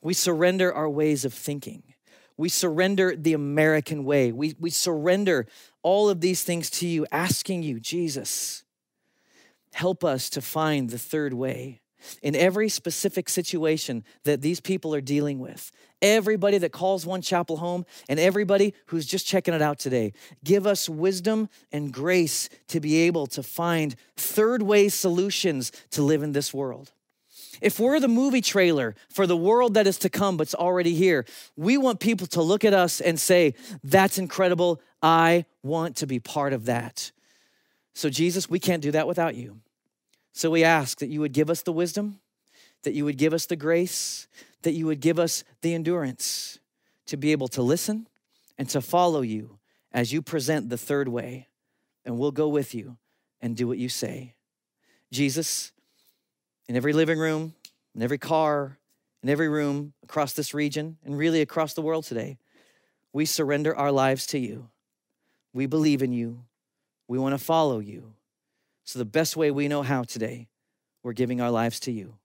We 0.00 0.14
surrender 0.14 0.72
our 0.72 0.88
ways 0.88 1.24
of 1.24 1.34
thinking. 1.34 1.82
We 2.36 2.48
surrender 2.48 3.14
the 3.16 3.32
American 3.32 4.04
way. 4.04 4.32
We, 4.32 4.56
we 4.58 4.70
surrender 4.70 5.46
all 5.82 6.08
of 6.08 6.20
these 6.20 6.42
things 6.42 6.70
to 6.70 6.86
you, 6.86 7.06
asking 7.12 7.62
you, 7.62 7.78
Jesus, 7.78 8.64
help 9.72 10.04
us 10.04 10.28
to 10.30 10.40
find 10.40 10.90
the 10.90 10.98
third 10.98 11.32
way 11.34 11.80
in 12.22 12.36
every 12.36 12.68
specific 12.68 13.28
situation 13.28 14.04
that 14.24 14.42
these 14.42 14.60
people 14.60 14.94
are 14.94 15.00
dealing 15.00 15.38
with. 15.38 15.70
Everybody 16.02 16.58
that 16.58 16.72
calls 16.72 17.06
One 17.06 17.22
Chapel 17.22 17.56
home 17.56 17.86
and 18.08 18.20
everybody 18.20 18.74
who's 18.86 19.06
just 19.06 19.26
checking 19.26 19.54
it 19.54 19.62
out 19.62 19.78
today, 19.78 20.12
give 20.42 20.66
us 20.66 20.88
wisdom 20.88 21.48
and 21.72 21.92
grace 21.92 22.48
to 22.68 22.80
be 22.80 23.02
able 23.02 23.26
to 23.28 23.42
find 23.42 23.94
third 24.16 24.62
way 24.62 24.88
solutions 24.88 25.72
to 25.90 26.02
live 26.02 26.22
in 26.22 26.32
this 26.32 26.52
world. 26.52 26.92
If 27.64 27.80
we're 27.80 27.98
the 27.98 28.08
movie 28.08 28.42
trailer 28.42 28.94
for 29.08 29.26
the 29.26 29.38
world 29.38 29.72
that 29.72 29.86
is 29.86 29.96
to 30.00 30.10
come, 30.10 30.36
but's 30.36 30.54
already 30.54 30.94
here, 30.94 31.24
we 31.56 31.78
want 31.78 31.98
people 31.98 32.26
to 32.26 32.42
look 32.42 32.62
at 32.62 32.74
us 32.74 33.00
and 33.00 33.18
say, 33.18 33.54
That's 33.82 34.18
incredible. 34.18 34.82
I 35.02 35.46
want 35.62 35.96
to 35.96 36.06
be 36.06 36.20
part 36.20 36.52
of 36.52 36.66
that. 36.66 37.10
So, 37.94 38.10
Jesus, 38.10 38.50
we 38.50 38.58
can't 38.58 38.82
do 38.82 38.90
that 38.90 39.08
without 39.08 39.34
you. 39.34 39.60
So, 40.34 40.50
we 40.50 40.62
ask 40.62 40.98
that 40.98 41.08
you 41.08 41.20
would 41.20 41.32
give 41.32 41.48
us 41.48 41.62
the 41.62 41.72
wisdom, 41.72 42.20
that 42.82 42.92
you 42.92 43.06
would 43.06 43.16
give 43.16 43.32
us 43.32 43.46
the 43.46 43.56
grace, 43.56 44.28
that 44.60 44.72
you 44.72 44.84
would 44.84 45.00
give 45.00 45.18
us 45.18 45.42
the 45.62 45.72
endurance 45.72 46.58
to 47.06 47.16
be 47.16 47.32
able 47.32 47.48
to 47.48 47.62
listen 47.62 48.06
and 48.58 48.68
to 48.68 48.82
follow 48.82 49.22
you 49.22 49.58
as 49.90 50.12
you 50.12 50.20
present 50.20 50.68
the 50.68 50.76
third 50.76 51.08
way. 51.08 51.48
And 52.04 52.18
we'll 52.18 52.30
go 52.30 52.48
with 52.48 52.74
you 52.74 52.98
and 53.40 53.56
do 53.56 53.66
what 53.66 53.78
you 53.78 53.88
say. 53.88 54.34
Jesus, 55.10 55.72
in 56.68 56.76
every 56.76 56.92
living 56.92 57.18
room, 57.18 57.54
in 57.94 58.02
every 58.02 58.18
car, 58.18 58.78
in 59.22 59.28
every 59.28 59.48
room 59.48 59.92
across 60.02 60.32
this 60.32 60.54
region, 60.54 60.98
and 61.04 61.16
really 61.16 61.40
across 61.40 61.74
the 61.74 61.82
world 61.82 62.04
today. 62.04 62.38
We 63.12 63.26
surrender 63.26 63.76
our 63.76 63.92
lives 63.92 64.26
to 64.28 64.38
you. 64.38 64.68
We 65.52 65.66
believe 65.66 66.02
in 66.02 66.12
you. 66.12 66.44
We 67.08 67.18
want 67.18 67.38
to 67.38 67.44
follow 67.44 67.78
you. 67.78 68.14
So, 68.84 68.98
the 68.98 69.04
best 69.04 69.36
way 69.36 69.50
we 69.50 69.68
know 69.68 69.82
how 69.82 70.02
today, 70.02 70.48
we're 71.02 71.12
giving 71.12 71.40
our 71.40 71.50
lives 71.50 71.80
to 71.80 71.92
you. 71.92 72.16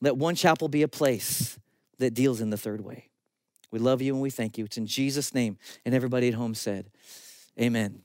Let 0.00 0.16
One 0.16 0.34
Chapel 0.34 0.68
be 0.68 0.82
a 0.82 0.88
place 0.88 1.58
that 1.98 2.14
deals 2.14 2.40
in 2.40 2.50
the 2.50 2.56
third 2.56 2.80
way. 2.80 3.10
We 3.70 3.78
love 3.78 4.02
you 4.02 4.12
and 4.12 4.22
we 4.22 4.30
thank 4.30 4.56
you. 4.56 4.64
It's 4.64 4.76
in 4.76 4.86
Jesus' 4.86 5.34
name. 5.34 5.58
And 5.84 5.94
everybody 5.94 6.28
at 6.28 6.34
home 6.34 6.54
said, 6.54 6.90
Amen. 7.60 8.02